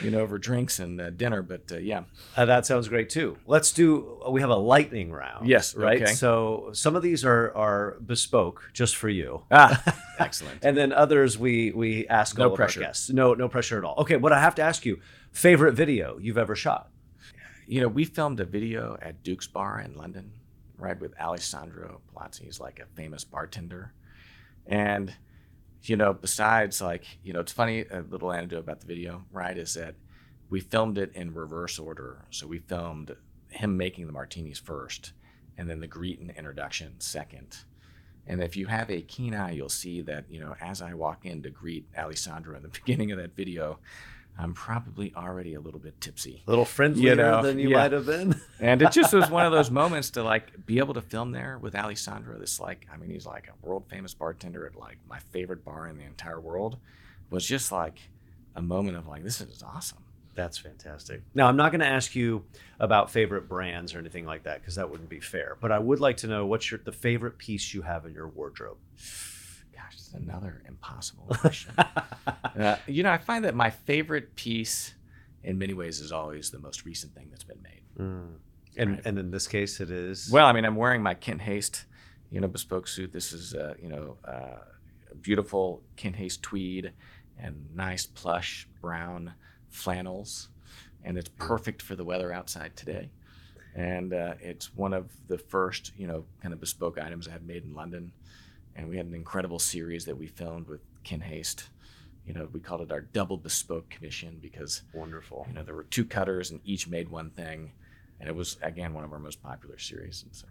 you 0.00 0.10
know, 0.10 0.20
over 0.20 0.38
drinks 0.38 0.78
and 0.78 1.00
uh, 1.00 1.10
dinner. 1.10 1.42
But 1.42 1.70
uh, 1.72 1.78
yeah, 1.78 2.04
Uh, 2.36 2.44
that 2.46 2.64
sounds 2.66 2.88
great 2.88 3.10
too. 3.10 3.36
Let's 3.46 3.72
do. 3.72 4.20
We 4.30 4.40
have 4.40 4.50
a 4.50 4.56
lightning 4.56 5.12
round. 5.12 5.48
Yes, 5.48 5.74
Right. 5.74 6.02
okay. 6.02 6.12
So 6.12 6.70
some 6.72 6.96
of 6.96 7.02
these 7.02 7.24
are 7.24 7.52
are 7.56 7.96
bespoke 8.04 8.70
just 8.72 8.96
for 8.96 9.08
you, 9.08 9.42
ah, 9.50 9.82
excellent. 10.18 10.64
and 10.64 10.76
then 10.76 10.92
others 10.92 11.36
we 11.38 11.72
we 11.72 12.06
ask 12.08 12.38
No 12.38 12.50
all 12.50 12.56
pressure. 12.56 12.80
of 12.80 12.84
our 12.84 12.88
guests. 12.90 13.10
No, 13.10 13.34
no 13.34 13.48
pressure 13.48 13.78
at 13.78 13.84
all. 13.84 13.96
Okay. 13.98 14.16
What 14.16 14.32
I 14.32 14.40
have 14.40 14.54
to 14.56 14.62
ask 14.62 14.86
you: 14.86 15.00
favorite 15.32 15.72
video 15.74 16.18
you've 16.18 16.38
ever 16.38 16.54
shot? 16.56 16.88
You 17.66 17.80
know, 17.80 17.88
we 17.88 18.04
filmed 18.04 18.40
a 18.40 18.44
video 18.44 18.98
at 19.00 19.22
Duke's 19.22 19.46
Bar 19.46 19.80
in 19.80 19.94
London, 19.96 20.32
right, 20.76 21.00
with 21.00 21.14
Alessandro 21.18 22.00
Palazzi. 22.12 22.44
He's 22.44 22.60
like 22.60 22.80
a 22.80 22.86
famous 22.96 23.24
bartender. 23.24 23.92
And, 24.66 25.14
you 25.84 25.96
know, 25.96 26.12
besides, 26.12 26.80
like, 26.80 27.04
you 27.22 27.32
know, 27.32 27.40
it's 27.40 27.52
funny, 27.52 27.84
a 27.90 28.02
little 28.02 28.32
anecdote 28.32 28.60
about 28.60 28.80
the 28.80 28.86
video, 28.86 29.24
right, 29.32 29.56
is 29.56 29.74
that 29.74 29.94
we 30.48 30.60
filmed 30.60 30.98
it 30.98 31.12
in 31.14 31.34
reverse 31.34 31.78
order. 31.78 32.24
So 32.30 32.46
we 32.46 32.58
filmed 32.58 33.16
him 33.48 33.76
making 33.76 34.06
the 34.06 34.12
martinis 34.12 34.58
first, 34.58 35.12
and 35.58 35.68
then 35.68 35.80
the 35.80 35.86
greet 35.86 36.20
and 36.20 36.30
introduction 36.30 36.94
second. 36.98 37.56
And 38.26 38.42
if 38.42 38.56
you 38.56 38.66
have 38.66 38.90
a 38.90 39.02
keen 39.02 39.34
eye, 39.34 39.52
you'll 39.52 39.68
see 39.68 40.00
that, 40.02 40.26
you 40.30 40.40
know, 40.40 40.54
as 40.60 40.80
I 40.80 40.94
walk 40.94 41.26
in 41.26 41.42
to 41.42 41.50
greet 41.50 41.86
Alessandro 41.96 42.56
in 42.56 42.62
the 42.62 42.68
beginning 42.84 43.10
of 43.10 43.18
that 43.18 43.34
video, 43.34 43.78
I'm 44.38 44.54
probably 44.54 45.12
already 45.14 45.54
a 45.54 45.60
little 45.60 45.80
bit 45.80 46.00
tipsy. 46.00 46.42
A 46.46 46.50
little 46.50 46.64
friendlier 46.64 47.14
know, 47.14 47.42
than 47.42 47.58
you 47.58 47.70
yeah. 47.70 47.76
might 47.78 47.92
have 47.92 48.06
been. 48.06 48.40
And 48.60 48.80
it 48.80 48.92
just 48.92 49.12
was 49.12 49.28
one 49.28 49.44
of 49.44 49.52
those 49.52 49.70
moments 49.82 50.10
to 50.10 50.22
like 50.22 50.66
be 50.66 50.78
able 50.78 50.94
to 50.94 51.02
film 51.02 51.32
there 51.32 51.58
with 51.58 51.74
Alessandro. 51.74 52.38
This 52.38 52.60
like, 52.60 52.86
I 52.92 52.96
mean, 52.96 53.10
he's 53.10 53.26
like 53.26 53.48
a 53.48 53.66
world 53.66 53.84
famous 53.88 54.14
bartender 54.14 54.66
at 54.66 54.76
like 54.76 54.98
my 55.08 55.18
favorite 55.30 55.64
bar 55.64 55.88
in 55.88 55.98
the 55.98 56.04
entire 56.04 56.40
world. 56.40 56.78
Was 57.30 57.46
just 57.46 57.72
like 57.72 57.98
a 58.54 58.62
moment 58.62 58.96
of 58.96 59.06
like, 59.08 59.24
this 59.24 59.40
is 59.40 59.62
awesome. 59.62 59.98
That's 60.34 60.56
fantastic. 60.58 61.22
Now, 61.34 61.46
I'm 61.48 61.56
not 61.56 61.72
going 61.72 61.80
to 61.80 61.86
ask 61.86 62.14
you 62.14 62.44
about 62.80 63.10
favorite 63.10 63.48
brands 63.48 63.94
or 63.94 63.98
anything 63.98 64.24
like 64.24 64.44
that 64.44 64.60
because 64.60 64.76
that 64.76 64.90
wouldn't 64.90 65.10
be 65.10 65.20
fair. 65.20 65.56
But 65.60 65.72
I 65.72 65.78
would 65.78 66.00
like 66.00 66.18
to 66.18 66.26
know 66.26 66.46
what's 66.46 66.70
your 66.70 66.80
the 66.82 66.92
favorite 66.92 67.36
piece 67.36 67.74
you 67.74 67.82
have 67.82 68.06
in 68.06 68.14
your 68.14 68.28
wardrobe. 68.28 68.78
Gosh, 69.92 69.98
it's 69.98 70.12
another 70.14 70.62
impossible 70.66 71.26
question. 71.26 71.72
uh, 72.58 72.76
you 72.86 73.02
know, 73.02 73.10
I 73.10 73.18
find 73.18 73.44
that 73.44 73.54
my 73.54 73.70
favorite 73.70 74.34
piece, 74.36 74.94
in 75.42 75.58
many 75.58 75.74
ways, 75.74 76.00
is 76.00 76.12
always 76.12 76.50
the 76.50 76.58
most 76.58 76.84
recent 76.84 77.14
thing 77.14 77.28
that's 77.30 77.44
been 77.44 77.62
made. 77.62 77.82
Mm. 77.98 78.26
And 78.76 78.90
Right. 78.92 79.02
and 79.04 79.18
in 79.18 79.30
this 79.30 79.46
case, 79.46 79.80
it 79.80 79.90
is 79.90 80.30
Well, 80.30 80.46
I 80.46 80.52
mean, 80.52 80.64
I'm 80.64 80.76
wearing 80.76 81.02
my 81.02 81.14
Kent 81.14 81.42
Haste, 81.42 81.84
you 82.30 82.40
know, 82.40 82.48
bespoke 82.48 82.88
suit. 82.88 83.12
This 83.12 83.32
is, 83.34 83.54
uh, 83.54 83.74
you 83.80 83.88
know, 83.88 84.16
uh, 84.26 84.58
a 85.10 85.14
beautiful 85.14 85.82
Kent 85.96 86.16
Haste 86.16 86.42
tweed 86.42 86.92
and 87.38 87.68
nice 87.74 88.06
plush 88.06 88.66
brown 88.80 89.34
flannels, 89.68 90.48
and 91.04 91.18
it's 91.18 91.28
perfect 91.36 91.82
for 91.82 91.96
the 91.96 92.04
weather 92.04 92.32
outside 92.32 92.74
today. 92.76 93.10
And 93.74 94.12
uh, 94.14 94.34
it's 94.40 94.74
one 94.74 94.92
of 94.94 95.10
the 95.28 95.38
first, 95.38 95.92
you 95.96 96.06
know, 96.06 96.24
kind 96.40 96.52
of 96.54 96.60
bespoke 96.60 96.98
items 96.98 97.26
I 97.28 97.32
have 97.32 97.42
made 97.42 97.64
in 97.64 97.74
London. 97.74 98.12
And 98.76 98.88
we 98.88 98.96
had 98.96 99.06
an 99.06 99.14
incredible 99.14 99.58
series 99.58 100.04
that 100.06 100.16
we 100.16 100.26
filmed 100.26 100.68
with 100.68 100.80
Kent 101.04 101.22
Haste. 101.24 101.68
You 102.26 102.34
know, 102.34 102.48
we 102.52 102.60
called 102.60 102.80
it 102.82 102.92
our 102.92 103.00
double 103.00 103.36
bespoke 103.36 103.90
commission 103.90 104.38
because 104.40 104.82
wonderful. 104.94 105.44
you 105.48 105.54
know 105.54 105.64
there 105.64 105.74
were 105.74 105.84
two 105.84 106.04
cutters 106.04 106.50
and 106.50 106.60
each 106.64 106.88
made 106.88 107.08
one 107.10 107.30
thing, 107.30 107.72
and 108.20 108.28
it 108.28 108.34
was 108.34 108.56
again 108.62 108.94
one 108.94 109.04
of 109.04 109.12
our 109.12 109.18
most 109.18 109.42
popular 109.42 109.78
series. 109.78 110.22
And 110.22 110.34
so, 110.34 110.46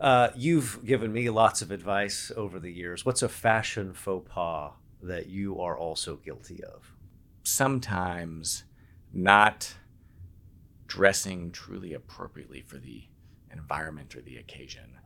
Uh, 0.00 0.30
you've 0.36 0.84
given 0.84 1.12
me 1.12 1.30
lots 1.30 1.62
of 1.62 1.70
advice 1.70 2.32
over 2.36 2.58
the 2.58 2.70
years. 2.72 3.04
What's 3.04 3.22
a 3.22 3.28
fashion 3.28 3.92
faux 3.92 4.28
pas 4.32 4.72
that 5.02 5.26
you 5.26 5.60
are 5.60 5.76
also 5.76 6.16
guilty 6.16 6.62
of? 6.62 6.92
sometimes 7.44 8.64
not 9.12 9.74
dressing 10.86 11.50
truly 11.50 11.92
appropriately 11.92 12.60
for 12.60 12.78
the 12.78 13.02
environment 13.52 14.14
or 14.16 14.22
the 14.22 14.36
occasion. 14.38 14.98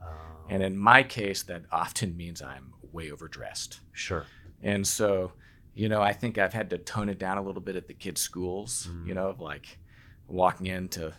And 0.49 0.63
in 0.63 0.77
my 0.79 1.03
case, 1.03 1.43
that 1.45 1.65
often 1.73 2.17
means 2.17 2.41
I'm 2.43 2.73
way 2.93 3.11
overdressed. 3.11 3.81
sure. 3.93 4.25
And 4.63 4.87
so, 4.87 5.33
you 5.75 5.89
know, 5.89 6.01
I 6.01 6.13
think 6.15 6.39
I've 6.39 6.53
had 6.55 6.71
to 6.71 6.79
tone 6.79 7.09
it 7.09 7.19
down 7.19 7.37
a 7.39 7.43
little 7.43 7.61
bit 7.61 7.77
at 7.77 7.89
the 7.89 7.95
kids' 7.95 8.21
schools, 8.21 8.89
Mm. 8.91 9.07
you 9.09 9.15
know, 9.15 9.29
of 9.29 9.41
like 9.41 9.79
walking 10.29 10.67
into, 10.67 11.13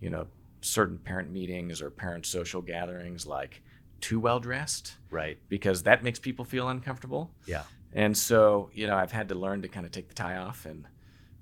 you 0.00 0.10
know, 0.10 0.28
certain 0.60 0.98
parent 0.98 1.30
meetings 1.30 1.82
or 1.82 1.90
parent 1.90 2.26
social 2.26 2.62
gatherings 2.62 3.26
like 3.26 3.62
too 4.00 4.20
well 4.20 4.38
dressed 4.40 4.96
Right. 5.10 5.38
because 5.48 5.82
that 5.84 6.02
makes 6.04 6.18
people 6.18 6.44
feel 6.44 6.68
uncomfortable. 6.68 7.34
Yeah. 7.46 7.64
And 7.92 8.16
so, 8.16 8.70
you 8.74 8.86
know, 8.86 8.94
I've 8.96 9.12
had 9.12 9.28
to 9.30 9.34
learn 9.34 9.62
to 9.62 9.68
kind 9.68 9.86
of 9.86 9.92
take 9.92 10.08
the 10.08 10.14
tie 10.14 10.36
off 10.36 10.64
and, 10.66 10.86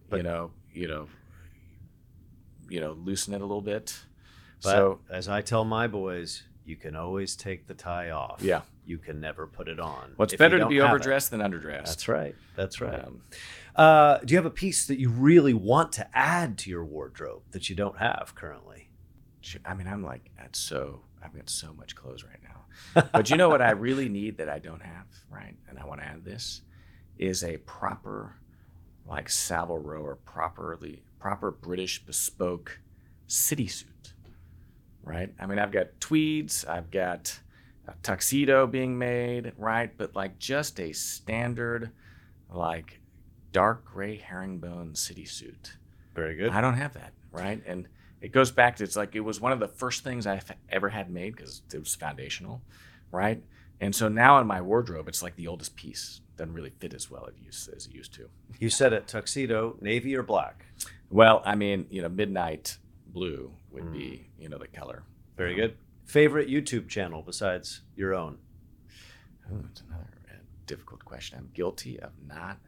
But- 0.08 0.18
you 0.18 0.22
know, 0.22 0.52
you 0.72 0.88
know, 0.88 1.08
you 2.68 2.80
know, 2.80 2.92
loosen 2.92 3.34
it 3.34 3.40
a 3.40 3.44
little 3.44 3.60
bit. 3.62 4.04
But 4.64 4.70
so, 4.72 5.00
as 5.10 5.28
I 5.28 5.40
tell 5.42 5.64
my 5.64 5.86
boys, 5.86 6.42
you 6.64 6.76
can 6.76 6.96
always 6.96 7.36
take 7.36 7.66
the 7.66 7.74
tie 7.74 8.10
off. 8.10 8.40
yeah. 8.42 8.62
You 8.86 8.98
can 8.98 9.18
never 9.18 9.46
put 9.46 9.68
it 9.68 9.80
on. 9.80 10.12
Well, 10.18 10.26
if 10.26 10.32
you 10.32 10.38
better 10.38 10.58
to 10.58 10.66
be 10.66 10.78
overdressed 10.80 11.30
than 11.30 11.40
underdressed. 11.40 11.86
That's 11.86 12.06
right. 12.08 12.34
That's 12.54 12.82
right. 12.82 13.02
Um, 13.06 13.22
Uh, 13.74 14.18
do 14.18 14.32
you 14.32 14.36
have 14.36 14.44
a 14.46 14.50
piece 14.50 14.86
that 14.86 14.98
you 15.00 15.08
really 15.08 15.54
want 15.54 15.90
to 15.92 16.06
add 16.16 16.58
to 16.58 16.70
your 16.70 16.84
wardrobe 16.84 17.42
that 17.52 17.70
you 17.70 17.74
don't 17.76 17.96
have 17.98 18.34
currently? 18.34 18.90
I 19.64 19.72
mean, 19.74 19.86
I'm 19.88 20.02
like 20.02 20.30
at 20.38 20.54
so 20.54 21.00
I've 21.22 21.34
got 21.34 21.48
so 21.48 21.72
much 21.72 21.96
clothes 21.96 22.24
right 22.24 22.40
now. 22.42 23.04
But 23.12 23.30
you 23.30 23.36
know 23.38 23.48
what 23.48 23.62
I 23.62 23.70
really 23.88 24.08
need 24.10 24.36
that 24.38 24.48
I 24.50 24.58
don't 24.58 24.82
have, 24.82 25.06
right? 25.30 25.56
And 25.68 25.78
I 25.78 25.86
want 25.86 26.00
to 26.02 26.06
add 26.06 26.24
this 26.24 26.60
is 27.18 27.42
a 27.42 27.56
proper, 27.58 28.36
like 29.06 29.28
Savile 29.30 29.78
Row 29.78 30.02
or 30.02 30.16
properly 30.16 31.04
proper 31.18 31.50
British 31.50 32.04
bespoke 32.04 32.80
city 33.26 33.66
suit, 33.66 34.12
right? 35.04 35.32
I 35.38 35.46
mean, 35.46 35.58
I've 35.58 35.72
got 35.72 36.00
tweeds, 36.00 36.64
I've 36.64 36.90
got 36.90 37.38
a 37.86 37.94
tuxedo 38.02 38.66
being 38.66 38.98
made, 38.98 39.52
right? 39.58 39.90
But 39.96 40.14
like 40.16 40.38
just 40.38 40.80
a 40.80 40.92
standard, 40.92 41.90
like 42.50 43.00
dark 43.52 43.84
gray 43.84 44.16
herringbone 44.16 44.94
city 44.94 45.24
suit. 45.24 45.76
Very 46.14 46.36
good. 46.36 46.50
I 46.50 46.60
don't 46.60 46.74
have 46.74 46.94
that, 46.94 47.12
right? 47.30 47.62
And 47.66 47.88
it 48.20 48.32
goes 48.32 48.50
back 48.50 48.76
to 48.76 48.84
it's 48.84 48.96
like 48.96 49.14
it 49.14 49.20
was 49.20 49.40
one 49.40 49.52
of 49.52 49.60
the 49.60 49.68
first 49.68 50.02
things 50.02 50.26
I've 50.26 50.50
ever 50.70 50.88
had 50.88 51.10
made 51.10 51.36
because 51.36 51.62
it 51.72 51.78
was 51.78 51.94
foundational, 51.94 52.62
right? 53.10 53.42
And 53.80 53.94
so 53.94 54.08
now 54.08 54.38
in 54.38 54.46
my 54.46 54.60
wardrobe, 54.60 55.08
it's 55.08 55.22
like 55.22 55.36
the 55.36 55.48
oldest 55.48 55.76
piece. 55.76 56.20
Doesn't 56.36 56.54
really 56.54 56.72
fit 56.78 56.94
as 56.94 57.10
well 57.10 57.26
as 57.28 57.34
it 57.34 57.44
used, 57.44 57.74
as 57.74 57.86
it 57.86 57.92
used 57.92 58.14
to. 58.14 58.28
You 58.58 58.70
said 58.70 58.92
it 58.92 59.06
tuxedo, 59.06 59.76
navy 59.80 60.16
or 60.16 60.22
black. 60.22 60.64
Well, 61.10 61.42
I 61.44 61.54
mean, 61.54 61.86
you 61.90 62.02
know, 62.02 62.08
midnight 62.08 62.78
blue 63.14 63.50
would 63.70 63.84
Mm. 63.84 63.92
be, 63.92 64.28
you 64.38 64.48
know, 64.48 64.58
the 64.58 64.66
color. 64.68 65.04
Very 65.36 65.52
Um, 65.54 65.56
good. 65.60 65.76
Favorite 66.04 66.48
YouTube 66.48 66.88
channel 66.88 67.22
besides 67.22 67.82
your 67.96 68.12
own? 68.14 68.38
Oh, 69.50 69.58
that's 69.62 69.80
another 69.82 70.10
uh, 70.30 70.34
difficult 70.66 71.04
question. 71.04 71.38
I'm 71.38 71.50
guilty 71.54 71.98
of 72.00 72.12
not. 72.26 72.58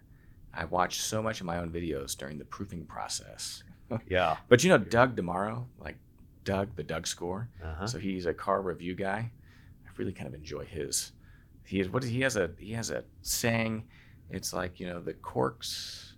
I 0.55 0.65
watch 0.65 1.01
so 1.01 1.23
much 1.23 1.41
of 1.41 1.47
my 1.47 1.59
own 1.59 1.71
videos 1.71 2.17
during 2.17 2.39
the 2.39 2.45
proofing 2.47 2.87
process. 2.87 3.63
Yeah. 4.09 4.37
But 4.49 4.65
you 4.65 4.71
know, 4.71 4.79
Doug 4.79 5.15
DeMuro, 5.17 5.67
like 5.79 5.97
Doug, 6.45 6.75
the 6.75 6.83
Doug 6.83 7.07
score. 7.07 7.49
Uh-huh. 7.63 7.87
So 7.87 7.99
he's 7.99 8.27
a 8.27 8.35
car 8.35 8.61
review 8.63 8.95
guy. 8.97 9.31
I 9.87 9.91
really 9.97 10.13
kind 10.13 10.27
of 10.27 10.35
enjoy 10.35 10.65
his. 10.65 11.13
He 11.65 11.79
is 11.81 11.89
what 11.89 12.03
he 12.03 12.21
has 12.23 12.37
a 12.37 12.51
he 12.59 12.73
has 12.73 12.91
a 12.91 13.05
saying. 13.23 13.85
It's 14.31 14.53
like 14.53 14.81
you 14.81 14.89
know 14.89 15.01
the 15.01 15.15
corks. 15.15 16.15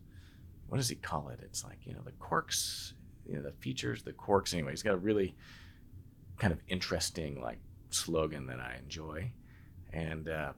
What 0.68 0.78
does 0.78 0.88
he 0.88 0.94
call 0.96 1.28
it? 1.28 1.40
It's 1.42 1.62
like 1.64 1.78
you 1.84 1.92
know 1.92 2.00
the 2.04 2.12
corks. 2.12 2.94
You 3.28 3.36
know 3.36 3.42
the 3.42 3.52
features, 3.52 4.02
the 4.02 4.12
quirks. 4.12 4.54
Anyway, 4.54 4.70
he's 4.72 4.82
got 4.82 4.94
a 4.94 4.98
really 4.98 5.34
kind 6.38 6.52
of 6.52 6.60
interesting 6.68 7.40
like 7.40 7.58
slogan 7.90 8.46
that 8.46 8.58
I 8.60 8.76
enjoy, 8.82 9.30
and 9.92 10.28
uh, 10.28 10.52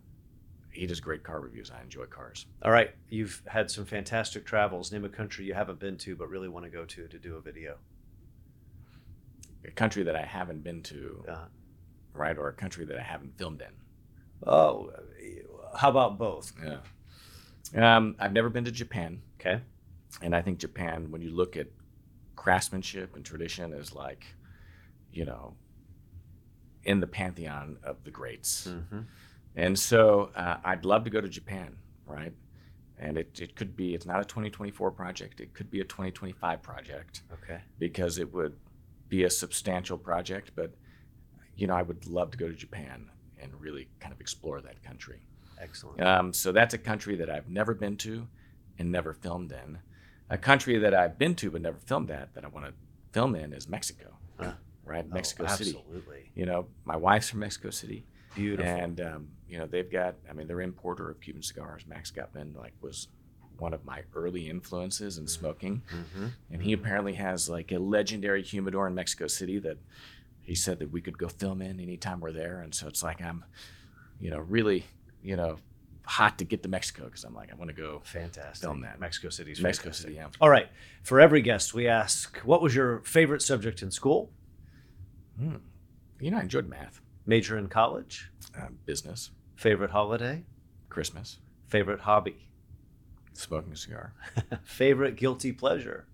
he 0.71 0.87
does 0.87 1.01
great 1.01 1.23
car 1.25 1.41
reviews. 1.41 1.71
I 1.71 1.83
enjoy 1.83 2.07
cars. 2.07 2.47
All 2.63 2.71
right. 2.71 2.91
You've 3.09 3.43
had 3.47 3.71
some 3.71 3.85
fantastic 3.87 4.47
travels. 4.47 4.93
Name 4.93 5.05
a 5.05 5.09
country 5.09 5.45
you 5.45 5.55
haven't 5.55 5.81
been 5.81 5.97
to 5.99 6.15
but 6.17 6.29
really 6.29 6.49
want 6.49 6.65
to 6.65 6.71
go 6.71 6.85
to 6.85 7.09
to 7.09 7.19
do 7.19 7.35
a 7.37 7.41
video. 7.41 7.77
A 9.67 9.71
country 9.71 10.03
that 10.05 10.17
I 10.17 10.23
haven't 10.23 10.63
been 10.65 10.83
to, 10.85 11.25
Uh, 11.29 11.45
right, 12.15 12.37
or 12.39 12.49
a 12.49 12.53
country 12.53 12.85
that 12.87 12.97
I 12.99 13.03
haven't 13.03 13.37
filmed 13.37 13.61
in. 13.61 13.73
oh, 14.49 14.91
how 15.77 15.91
about 15.91 16.19
both? 16.19 16.53
Yeah. 16.65 16.81
Um, 17.97 18.17
I've 18.19 18.33
never 18.33 18.49
been 18.49 18.65
to 18.65 18.73
Japan. 18.73 19.23
Okay. 19.39 19.61
And 20.23 20.35
I 20.35 20.43
think 20.43 20.59
Japan, 20.59 21.11
when 21.11 21.21
you 21.23 21.31
look 21.31 21.57
at 21.57 21.69
craftsmanship 22.41 23.17
and 23.17 23.23
tradition, 23.23 23.75
is 23.75 23.95
like, 23.95 24.25
you 25.13 25.27
know, 25.27 25.53
in 26.85 26.99
the 26.99 27.07
pantheon 27.07 27.77
of 27.85 28.03
the 28.03 28.11
greats. 28.11 28.67
Mm-hmm. 28.67 29.01
And 29.57 29.79
so 29.79 30.31
uh, 30.35 30.57
I'd 30.65 30.87
love 30.87 31.05
to 31.05 31.11
go 31.11 31.21
to 31.21 31.29
Japan, 31.29 31.77
right? 32.07 32.33
And 32.99 33.19
it, 33.19 33.39
it 33.39 33.57
could 33.57 33.77
be, 33.77 33.95
it's 33.95 34.07
not 34.07 34.23
a 34.23 34.25
2024 34.25 34.91
project, 34.93 35.41
it 35.41 35.53
could 35.53 35.71
be 35.71 35.81
a 35.83 35.85
2025 35.85 36.63
project 36.63 37.23
Okay. 37.31 37.61
because 37.79 38.17
it 38.17 38.33
would 38.33 38.57
be 39.11 39.25
a 39.25 39.31
substantial 39.31 39.99
project. 39.99 40.53
But, 40.57 40.73
you 41.57 41.67
know, 41.67 41.75
I 41.75 41.83
would 41.83 42.07
love 42.07 42.31
to 42.31 42.39
go 42.39 42.49
to 42.49 42.55
Japan 42.55 43.11
and 43.39 43.53
really 43.61 43.87
kind 44.01 44.15
of 44.15 44.21
explore 44.21 44.63
that 44.63 44.83
country. 44.83 45.21
Excellent. 45.61 46.01
Um, 46.01 46.33
so 46.33 46.53
that's 46.53 46.73
a 46.73 46.79
country 46.79 47.17
that 47.17 47.29
I've 47.29 47.51
never 47.51 47.75
been 47.75 47.99
to 47.99 48.27
and 48.79 48.91
never 48.91 49.13
filmed 49.13 49.53
in. 49.53 49.79
A 50.31 50.39
country 50.39 50.79
that 50.79 50.95
I've 50.95 51.19
been 51.19 51.35
to 51.37 51.51
but 51.51 51.61
never 51.61 51.79
filmed 51.79 52.11
at 52.11 52.35
that 52.35 52.45
I 52.45 52.49
want 52.49 52.67
to 52.67 52.73
film 53.13 53.35
in 53.35 53.53
is 53.53 53.69
Mexico, 53.69 54.15
Huh. 54.39 54.53
right? 54.85 55.05
Oh, 55.09 55.15
Mexico 55.15 55.47
City. 55.47 55.77
Absolutely. 55.77 56.31
You 56.35 56.47
know, 56.47 56.69
my 56.85 56.97
wife's 56.97 57.31
from 57.31 57.41
Mexico 57.41 57.71
City. 57.71 58.05
Beautiful. 58.35 58.65
And 58.65 59.01
um, 59.01 59.29
you 59.49 59.59
know 59.59 59.67
they've 59.67 59.91
got, 59.91 60.15
I 60.29 60.33
mean, 60.33 60.47
they're 60.47 60.61
importer 60.61 61.11
of 61.11 61.21
Cuban 61.21 61.43
cigars. 61.43 61.85
Max 61.87 62.11
Gutman 62.11 62.55
like 62.57 62.73
was 62.81 63.09
one 63.59 63.75
of 63.75 63.85
my 63.85 64.03
early 64.15 64.49
influences 64.49 65.19
in 65.19 65.27
smoking, 65.27 65.83
mm-hmm. 65.93 66.27
and 66.51 66.63
he 66.63 66.73
apparently 66.73 67.15
has 67.15 67.51
like 67.51 67.73
a 67.73 67.79
legendary 67.79 68.43
humidor 68.43 68.87
in 68.87 68.95
Mexico 68.95 69.27
City 69.27 69.59
that 69.59 69.79
he 70.43 70.55
said 70.55 70.79
that 70.79 70.91
we 70.91 71.01
could 71.01 71.19
go 71.19 71.29
film 71.29 71.61
in 71.61 71.81
anytime 71.81 72.21
we're 72.21 72.33
there. 72.33 72.61
And 72.61 72.75
so 72.75 72.87
it's 72.89 73.03
like 73.03 73.21
I'm, 73.21 73.45
you 74.21 74.31
know, 74.31 74.39
really, 74.39 74.85
you 75.23 75.37
know, 75.37 75.59
hot 76.11 76.39
to 76.39 76.45
get 76.45 76.63
to 76.65 76.69
Mexico 76.69 77.05
because 77.05 77.23
I'm 77.25 77.35
like 77.35 77.53
I 77.53 77.55
want 77.55 77.69
to 77.69 77.75
go 77.77 78.01
Fantastic. 78.05 78.63
film 78.67 78.81
that. 78.83 78.99
Mexico 79.01 79.29
City's 79.29 79.61
Mexico 79.61 79.85
fantastic. 79.91 80.03
City. 80.09 80.15
Yeah. 80.17 80.27
All 80.41 80.51
right. 80.51 80.69
For 81.05 81.21
every 81.21 81.41
guest, 81.41 81.73
we 81.73 81.87
ask, 81.87 82.39
what 82.39 82.61
was 82.61 82.75
your 82.75 83.01
favorite 83.03 83.43
subject 83.43 83.81
in 83.83 83.91
school? 83.91 84.31
Hmm. 85.39 85.57
You 86.21 86.31
know, 86.33 86.39
I 86.39 86.43
enjoyed 86.43 86.69
math, 86.69 87.01
Major 87.27 87.57
in 87.57 87.69
college? 87.69 88.31
uh, 88.59 88.67
business, 88.87 89.31
Favorite 89.55 89.91
holiday? 89.91 90.45
Christmas, 90.89 91.39
Favorite 91.69 92.01
hobby? 92.01 92.49
smoking 93.33 93.73
a 93.73 93.77
cigar. 93.77 94.13
favorite 94.65 95.17
guilty 95.17 95.53
pleasure? 95.53 96.07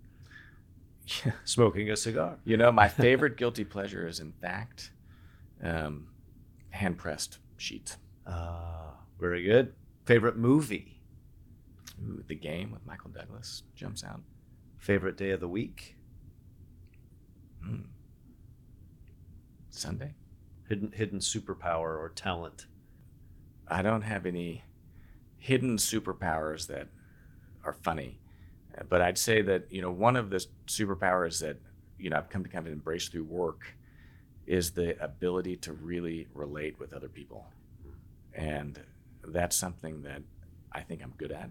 Yeah. 1.24 1.32
Smoking 1.44 1.90
a 1.90 1.96
cigar. 1.96 2.36
You 2.44 2.56
know, 2.56 2.70
my 2.70 2.88
favorite 3.04 3.36
guilty 3.36 3.64
pleasure 3.64 4.06
is, 4.06 4.20
in 4.20 4.32
fact, 4.32 4.90
um, 5.62 6.08
hand 6.70 6.98
pressed 6.98 7.38
sheets. 7.56 7.96
Uh, 8.26 8.90
very 9.18 9.42
good. 9.42 9.72
Favorite 10.06 10.36
movie? 10.36 11.00
Ooh, 12.00 12.22
the 12.28 12.36
game 12.36 12.70
with 12.70 12.86
Michael 12.86 13.10
Douglas 13.10 13.64
jumps 13.74 14.04
out. 14.04 14.20
Favorite 14.78 15.16
day 15.16 15.30
of 15.30 15.40
the 15.40 15.48
week? 15.48 15.96
Mm. 17.66 17.86
Sunday. 19.68 20.14
Hidden 20.68 20.92
hidden 20.92 21.18
superpower 21.18 21.98
or 21.98 22.12
talent? 22.14 22.66
I 23.66 23.82
don't 23.82 24.02
have 24.02 24.26
any 24.26 24.62
hidden 25.38 25.76
superpowers 25.76 26.68
that 26.68 26.86
are 27.64 27.72
funny, 27.72 28.20
but 28.88 29.02
I'd 29.02 29.18
say 29.18 29.42
that 29.42 29.66
you 29.70 29.82
know 29.82 29.90
one 29.90 30.14
of 30.14 30.30
the 30.30 30.44
superpowers 30.68 31.40
that 31.40 31.56
you 31.98 32.10
know 32.10 32.16
I've 32.16 32.30
come 32.30 32.44
to 32.44 32.48
kind 32.48 32.64
of 32.64 32.72
embrace 32.72 33.08
through 33.08 33.24
work 33.24 33.74
is 34.46 34.70
the 34.70 35.02
ability 35.02 35.56
to 35.56 35.72
really 35.72 36.28
relate 36.32 36.78
with 36.78 36.92
other 36.92 37.08
people, 37.08 37.44
and 38.34 38.80
that's 39.32 39.56
something 39.56 40.02
that 40.02 40.22
I 40.72 40.80
think 40.80 41.02
I'm 41.02 41.14
good 41.16 41.32
at, 41.32 41.50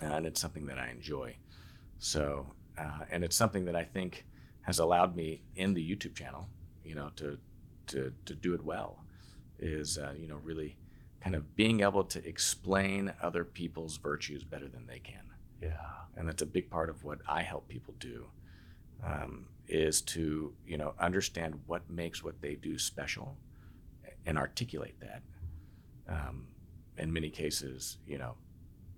and 0.00 0.26
it's 0.26 0.40
something 0.40 0.66
that 0.66 0.78
I 0.78 0.88
enjoy. 0.90 1.36
So, 1.98 2.46
uh, 2.78 3.00
and 3.10 3.24
it's 3.24 3.36
something 3.36 3.64
that 3.66 3.76
I 3.76 3.84
think 3.84 4.26
has 4.62 4.78
allowed 4.78 5.16
me 5.16 5.42
in 5.54 5.74
the 5.74 5.90
YouTube 5.96 6.14
channel, 6.14 6.48
you 6.84 6.94
know, 6.94 7.10
to 7.16 7.38
to 7.88 8.12
to 8.24 8.34
do 8.34 8.54
it 8.54 8.62
well, 8.64 9.04
is 9.58 9.98
uh, 9.98 10.12
you 10.18 10.28
know 10.28 10.36
really 10.42 10.76
kind 11.20 11.34
of 11.34 11.56
being 11.56 11.80
able 11.80 12.04
to 12.04 12.26
explain 12.28 13.12
other 13.22 13.44
people's 13.44 13.96
virtues 13.96 14.44
better 14.44 14.68
than 14.68 14.86
they 14.86 14.98
can 15.00 15.24
Yeah. 15.60 15.72
and 16.16 16.28
that's 16.28 16.42
a 16.42 16.46
big 16.46 16.70
part 16.70 16.88
of 16.90 17.02
what 17.04 17.18
I 17.26 17.42
help 17.42 17.66
people 17.68 17.94
do, 17.98 18.26
um, 19.02 19.46
is 19.66 20.02
to 20.02 20.54
you 20.66 20.76
know 20.76 20.94
understand 20.98 21.60
what 21.66 21.88
makes 21.90 22.22
what 22.22 22.40
they 22.42 22.54
do 22.54 22.78
special, 22.78 23.36
and 24.26 24.36
articulate 24.38 25.00
that. 25.00 25.22
Um, 26.08 26.48
in 26.98 27.12
many 27.12 27.30
cases, 27.30 27.98
you 28.06 28.16
know, 28.18 28.36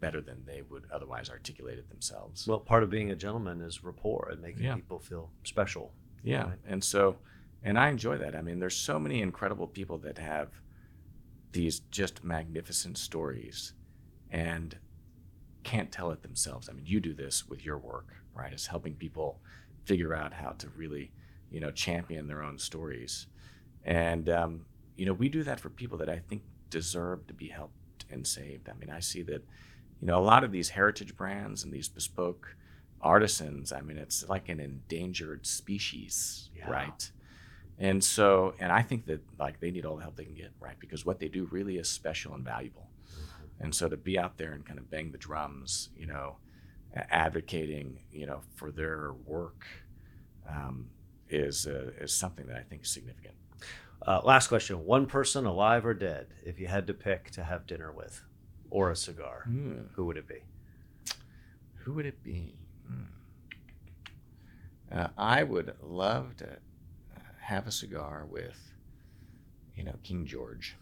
better 0.01 0.21
than 0.21 0.45
they 0.45 0.63
would 0.63 0.85
otherwise 0.93 1.29
articulate 1.31 1.79
it 1.79 1.89
themselves. 1.89 2.47
Well, 2.47 2.61
part 2.61 2.83
of 2.85 2.91
being 2.91 3.11
a 3.11 3.17
gentleman 3.17 3.61
is 3.61 3.83
rapport 3.83 4.29
and 4.31 4.41
making 4.41 4.63
Yeah. 4.63 4.77
people 4.77 5.01
feel 5.01 5.33
special. 5.45 5.93
Yeah, 6.23 6.51
Right. 6.51 6.59
and 6.67 6.85
so, 6.85 7.19
and 7.63 7.79
I 7.79 7.89
enjoy 7.89 8.19
that. 8.19 8.37
I 8.37 8.43
mean, 8.43 8.61
there's 8.61 8.77
so 8.77 8.99
many 9.01 9.21
incredible 9.23 9.67
people 9.67 9.99
that 9.99 10.19
have 10.19 10.61
these 11.53 11.81
just 11.81 12.23
magnificent 12.23 12.99
stories, 12.99 13.73
and 14.31 14.79
can't 15.65 15.91
tell 15.91 16.11
it 16.13 16.23
themselves. 16.23 16.69
I 16.69 16.73
mean, 16.75 16.87
you 16.87 17.01
do 17.01 17.15
this 17.15 17.49
with 17.49 17.65
your 17.65 17.79
work, 17.79 18.15
right? 18.35 18.53
It's 18.53 18.67
helping 18.67 18.95
people 18.95 19.41
figure 19.85 20.15
out 20.15 20.35
how 20.35 20.51
to 20.51 20.69
really, 20.69 21.11
you 21.51 21.59
know, 21.61 21.71
champion 21.73 22.27
their 22.29 22.43
own 22.43 22.59
stories, 22.59 23.27
and 23.83 24.29
um, 24.29 24.67
you 24.97 25.07
know, 25.07 25.13
we 25.15 25.29
do 25.29 25.43
that 25.45 25.59
for 25.59 25.71
people 25.71 25.99
that 25.99 26.09
I 26.09 26.19
think 26.19 26.43
deserve 26.71 27.27
to 27.27 27.35
be 27.35 27.49
helped 27.49 28.05
and 28.11 28.27
saved. 28.27 28.69
I 28.69 28.75
mean, 28.75 28.91
I 28.91 29.01
see 29.01 29.23
that, 29.23 29.43
you 30.01 30.07
know, 30.07 30.19
a 30.19 30.23
lot 30.23 30.45
of 30.45 30.53
these 30.53 30.71
heritage 30.71 31.17
brands 31.17 31.65
and 31.65 31.73
these 31.73 31.89
bespoke 31.89 32.57
artisans. 33.01 33.73
I 33.73 33.81
mean, 33.81 33.97
it's 33.99 34.29
like 34.29 34.49
an 34.49 34.61
endangered 34.61 35.47
species, 35.47 36.51
Yeah. 36.57 36.71
right? 36.71 37.11
And 37.79 38.03
so, 38.03 38.55
and 38.59 38.73
I 38.73 38.83
think 38.83 39.07
that 39.07 39.23
like 39.39 39.61
they 39.61 39.71
need 39.71 39.85
all 39.87 39.97
the 39.97 40.03
help 40.03 40.17
they 40.17 40.25
can 40.25 40.35
get, 40.35 40.51
right? 40.59 40.79
Because 40.81 41.07
what 41.07 41.21
they 41.21 41.29
do 41.29 41.47
really 41.51 41.77
is 41.79 41.89
special 41.89 42.35
and 42.35 42.45
valuable. 42.45 42.89
And 43.61 43.75
so 43.75 43.89
to 43.89 43.97
be 43.97 44.19
out 44.19 44.37
there 44.39 44.53
and 44.53 44.65
kind 44.67 44.79
of 44.79 44.91
bang 44.91 45.13
the 45.13 45.19
drums, 45.19 45.91
you 45.97 46.07
know, 46.07 46.37
advocating, 47.11 48.01
you 48.13 48.27
know, 48.27 48.41
for 48.55 48.71
their 48.71 49.13
work 49.27 49.65
um, 50.49 50.91
is 51.29 51.67
uh, 51.67 51.91
is 52.01 52.13
something 52.13 52.47
that 52.47 52.57
I 52.57 52.63
think 52.63 52.83
is 52.83 52.91
significant. 52.91 53.35
Uh, 54.07 54.21
last 54.25 54.49
question: 54.49 54.85
One 54.85 55.07
person, 55.07 55.45
alive 55.45 55.85
or 55.85 55.95
dead, 55.95 56.29
if 56.45 56.59
you 56.61 56.67
had 56.69 56.87
to 56.87 56.95
pick 56.95 57.31
to 57.33 57.43
have 57.45 57.67
dinner 57.67 57.93
with, 57.93 58.23
or 58.71 58.91
a 58.91 58.97
cigar, 58.97 59.43
Hmm. 59.45 59.87
who 59.95 60.07
would 60.07 60.17
it 60.17 60.27
be? 60.29 60.43
Who 61.85 61.95
would 61.95 62.07
it 62.07 62.23
be? 62.23 62.55
Hmm. 62.87 63.03
Uh, 64.91 65.09
I 65.19 65.43
would 65.43 65.75
love 65.83 66.37
to 66.39 66.59
have 67.41 67.67
a 67.67 67.71
cigar 67.73 68.27
with, 68.31 68.59
you 69.75 69.85
know, 69.85 69.95
King 70.03 70.27
George. 70.27 70.77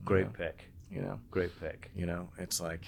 You 0.00 0.04
Great 0.04 0.26
know, 0.26 0.32
pick. 0.32 0.64
You 0.90 1.02
know, 1.02 1.20
Great 1.30 1.58
pick. 1.60 1.90
you 1.94 2.06
know, 2.06 2.28
it's 2.38 2.60
like 2.60 2.84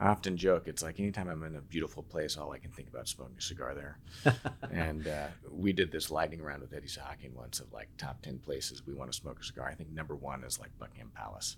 I 0.00 0.08
often 0.08 0.36
joke. 0.36 0.68
It's 0.68 0.82
like 0.82 1.00
anytime 1.00 1.28
I'm 1.28 1.42
in 1.42 1.56
a 1.56 1.60
beautiful 1.60 2.02
place, 2.04 2.36
all 2.36 2.52
I 2.52 2.58
can 2.58 2.70
think 2.70 2.88
about 2.88 3.04
is 3.04 3.10
smoking 3.10 3.36
a 3.38 3.40
cigar 3.42 3.74
there. 3.74 3.98
and 4.72 5.06
uh, 5.08 5.26
we 5.50 5.72
did 5.72 5.90
this 5.90 6.10
lightning 6.10 6.40
round 6.40 6.62
with 6.62 6.72
Eddie 6.72 6.86
Sahakian 6.86 7.32
once 7.34 7.58
of 7.58 7.72
like 7.72 7.88
top 7.98 8.22
10 8.22 8.38
places 8.38 8.86
we 8.86 8.94
want 8.94 9.10
to 9.10 9.16
smoke 9.18 9.40
a 9.40 9.44
cigar. 9.44 9.68
I 9.68 9.74
think 9.74 9.90
number 9.90 10.14
one 10.14 10.44
is 10.44 10.58
like 10.60 10.70
Buckingham 10.78 11.10
Palace. 11.14 11.56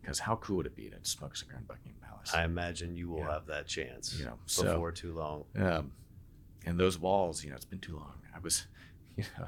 Because 0.00 0.18
how 0.18 0.36
cool 0.36 0.56
would 0.58 0.66
it 0.66 0.76
be 0.76 0.90
to 0.90 0.96
smoke 1.02 1.34
a 1.34 1.36
cigar 1.36 1.56
in 1.58 1.64
Buckingham 1.64 1.96
Palace? 2.02 2.34
I 2.34 2.44
imagine 2.44 2.96
you 2.96 3.08
will 3.08 3.18
Yeah. 3.20 3.32
have 3.32 3.46
that 3.46 3.66
chance 3.66 4.14
You 4.18 4.26
know, 4.26 4.38
so- 4.46 4.64
before 4.64 4.92
too 4.92 5.14
long. 5.14 5.44
um, 5.56 5.92
and 6.66 6.78
those 6.78 6.98
walls, 6.98 7.42
you 7.44 7.50
know, 7.50 7.56
it's 7.56 7.64
been 7.64 7.78
too 7.78 7.96
long. 7.96 8.14
I 8.34 8.40
was, 8.40 8.66
you 9.16 9.24
know, 9.38 9.46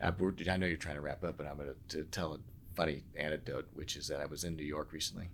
I, 0.00 0.08
I 0.50 0.56
know 0.56 0.66
you're 0.66 0.76
trying 0.76 0.94
to 0.94 1.00
wrap 1.02 1.22
up, 1.22 1.36
but 1.36 1.46
I'm 1.46 1.56
going 1.56 1.74
to 1.90 2.04
tell 2.04 2.32
a 2.34 2.38
funny 2.74 3.04
anecdote, 3.14 3.68
which 3.74 3.96
is 3.96 4.08
that 4.08 4.20
I 4.20 4.26
was 4.26 4.44
in 4.44 4.56
New 4.56 4.64
York 4.64 4.92
recently, 4.92 5.28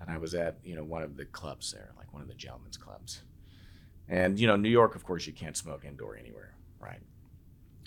and 0.00 0.10
I 0.10 0.18
was 0.18 0.34
at, 0.34 0.58
you 0.64 0.74
know, 0.74 0.84
one 0.84 1.02
of 1.02 1.16
the 1.16 1.26
clubs 1.26 1.72
there, 1.72 1.92
like 1.96 2.12
one 2.12 2.22
of 2.22 2.28
the 2.28 2.34
gentlemen's 2.34 2.76
clubs. 2.76 3.22
And, 4.08 4.38
you 4.38 4.46
know, 4.46 4.56
New 4.56 4.70
York, 4.70 4.96
of 4.96 5.04
course, 5.04 5.26
you 5.26 5.32
can't 5.32 5.56
smoke 5.56 5.84
indoor 5.84 6.16
anywhere, 6.16 6.54
right? 6.80 7.00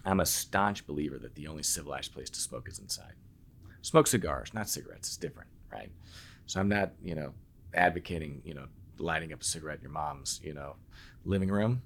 I'm 0.06 0.19
a 0.19 0.26
staunch 0.26 0.86
believer 0.86 1.17
that 1.19 1.36
the 1.36 1.47
only 1.47 1.63
civilized 1.63 2.13
place 2.13 2.30
to 2.30 2.39
smoke 2.39 2.67
is 2.69 2.80
inside. 2.80 3.13
Smoke 3.82 4.08
cigars, 4.08 4.54
not 4.54 4.69
cigarettes. 4.69 5.10
It's 5.10 5.17
different, 5.17 5.49
right? 5.71 5.91
So 6.45 6.60
I'm 6.60 6.69
not, 6.69 6.91
you 7.02 7.15
know, 7.15 7.34
advocating, 7.73 8.41
you 8.45 8.54
know, 8.54 8.67
lighting 8.97 9.34
up 9.34 9.41
a 9.41 9.45
cigarette 9.45 9.78
in 9.78 9.84
your 9.84 9.91
mom's, 9.91 10.39
you 10.43 10.54
know, 10.54 10.76
living 11.26 11.49
room. 11.49 11.82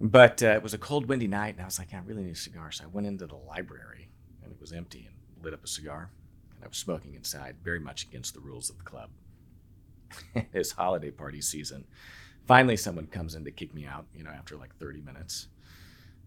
But 0.00 0.42
uh, 0.42 0.48
it 0.48 0.62
was 0.62 0.74
a 0.74 0.78
cold, 0.78 1.06
windy 1.06 1.26
night, 1.26 1.54
and 1.54 1.62
I 1.62 1.64
was 1.64 1.78
like, 1.78 1.94
I 1.94 1.98
really 2.04 2.22
need 2.22 2.32
a 2.32 2.36
cigar. 2.36 2.70
So 2.70 2.84
I 2.84 2.88
went 2.88 3.06
into 3.06 3.26
the 3.26 3.36
library, 3.36 4.10
and 4.42 4.52
it 4.52 4.60
was 4.60 4.72
empty, 4.72 5.08
and 5.08 5.44
lit 5.44 5.54
up 5.54 5.64
a 5.64 5.68
cigar. 5.68 6.10
I 6.66 6.68
was 6.68 6.78
smoking 6.78 7.14
inside, 7.14 7.54
very 7.62 7.78
much 7.78 8.02
against 8.02 8.34
the 8.34 8.40
rules 8.40 8.70
of 8.70 8.76
the 8.76 8.82
club. 8.82 9.10
it's 10.52 10.72
holiday 10.72 11.12
party 11.12 11.40
season. 11.40 11.84
Finally, 12.44 12.76
someone 12.76 13.06
comes 13.06 13.36
in 13.36 13.44
to 13.44 13.52
kick 13.52 13.72
me 13.72 13.86
out, 13.86 14.06
you 14.12 14.24
know, 14.24 14.30
after 14.30 14.56
like 14.56 14.74
30 14.76 15.00
minutes. 15.00 15.46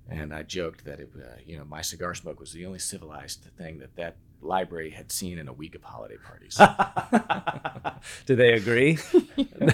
And 0.07 0.33
I 0.33 0.43
joked 0.43 0.85
that 0.85 1.01
it, 1.01 1.11
uh, 1.13 1.41
you 1.45 1.57
know, 1.57 1.65
my 1.65 1.81
cigar 1.81 2.15
smoke 2.15 2.39
was 2.39 2.53
the 2.53 2.65
only 2.65 2.79
civilized 2.79 3.47
thing 3.57 3.79
that 3.79 3.97
that 3.97 4.15
library 4.41 4.91
had 4.91 5.11
seen 5.11 5.37
in 5.37 5.49
a 5.49 5.53
week 5.53 5.75
of 5.75 5.83
holiday 5.83 6.15
parties. 6.15 6.57
Do 8.25 8.37
they 8.37 8.53
agree? 8.53 8.97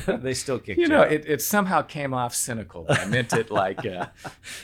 they 0.07 0.33
still 0.33 0.57
kick 0.57 0.77
you 0.77 0.87
know, 0.87 1.03
it, 1.03 1.25
it 1.27 1.43
somehow 1.43 1.83
came 1.83 2.11
off 2.11 2.33
cynical, 2.33 2.85
but 2.87 2.99
I 2.99 3.05
meant 3.05 3.33
it 3.33 3.51
like 3.51 3.85
uh, 3.85 4.07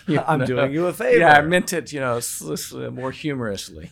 you 0.07 0.19
I'm 0.19 0.45
doing 0.45 0.73
you 0.73 0.87
a 0.87 0.93
favor. 0.93 1.19
Yeah, 1.19 1.33
I 1.33 1.41
meant 1.41 1.73
it, 1.73 1.93
you 1.93 1.99
know, 1.99 2.19
more 2.89 3.11
humorously. 3.11 3.91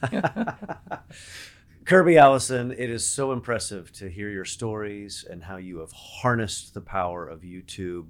Kirby 1.90 2.20
Allison, 2.20 2.72
it 2.72 2.92
is 2.92 3.04
so 3.04 3.32
impressive 3.32 3.92
to 3.94 4.12
hear 4.12 4.30
your 4.30 4.46
stories 4.46 5.26
and 5.28 5.44
how 5.44 5.58
you 5.58 5.80
have 5.80 5.92
harnessed 5.92 6.76
the 6.76 6.82
power 6.82 7.28
of 7.28 7.42
YouTube. 7.42 8.10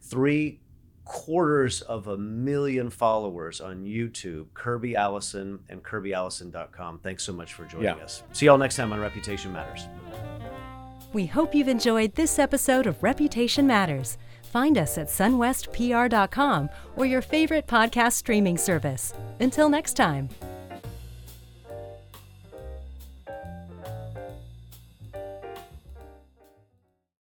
Three 0.00 0.60
quarters 1.04 1.82
of 1.82 2.06
a 2.06 2.16
million 2.16 2.88
followers 2.88 3.60
on 3.60 3.84
YouTube, 3.84 4.46
Kirby 4.54 4.94
Allison 4.94 5.58
and 5.68 5.82
KirbyAllison.com. 5.82 7.00
Thanks 7.00 7.24
so 7.24 7.32
much 7.32 7.52
for 7.54 7.64
joining 7.64 7.86
Yeah. 7.86 8.04
us. 8.04 8.22
See 8.32 8.46
y'all 8.46 8.58
next 8.58 8.76
time 8.76 8.92
on 8.92 9.00
Reputation 9.00 9.52
Matters. 9.52 9.88
We 11.12 11.26
hope 11.26 11.52
you've 11.52 11.66
enjoyed 11.66 12.14
this 12.14 12.38
episode 12.38 12.86
of 12.86 13.02
Reputation 13.02 13.66
Matters. 13.66 14.18
Find 14.52 14.78
us 14.78 14.98
at 14.98 15.08
sunwestpr.com 15.08 16.70
or 16.94 17.06
your 17.06 17.22
favorite 17.22 17.66
podcast 17.66 18.12
streaming 18.12 18.56
service. 18.56 19.14
Until 19.40 19.68
next 19.68 19.94
time. 19.94 20.28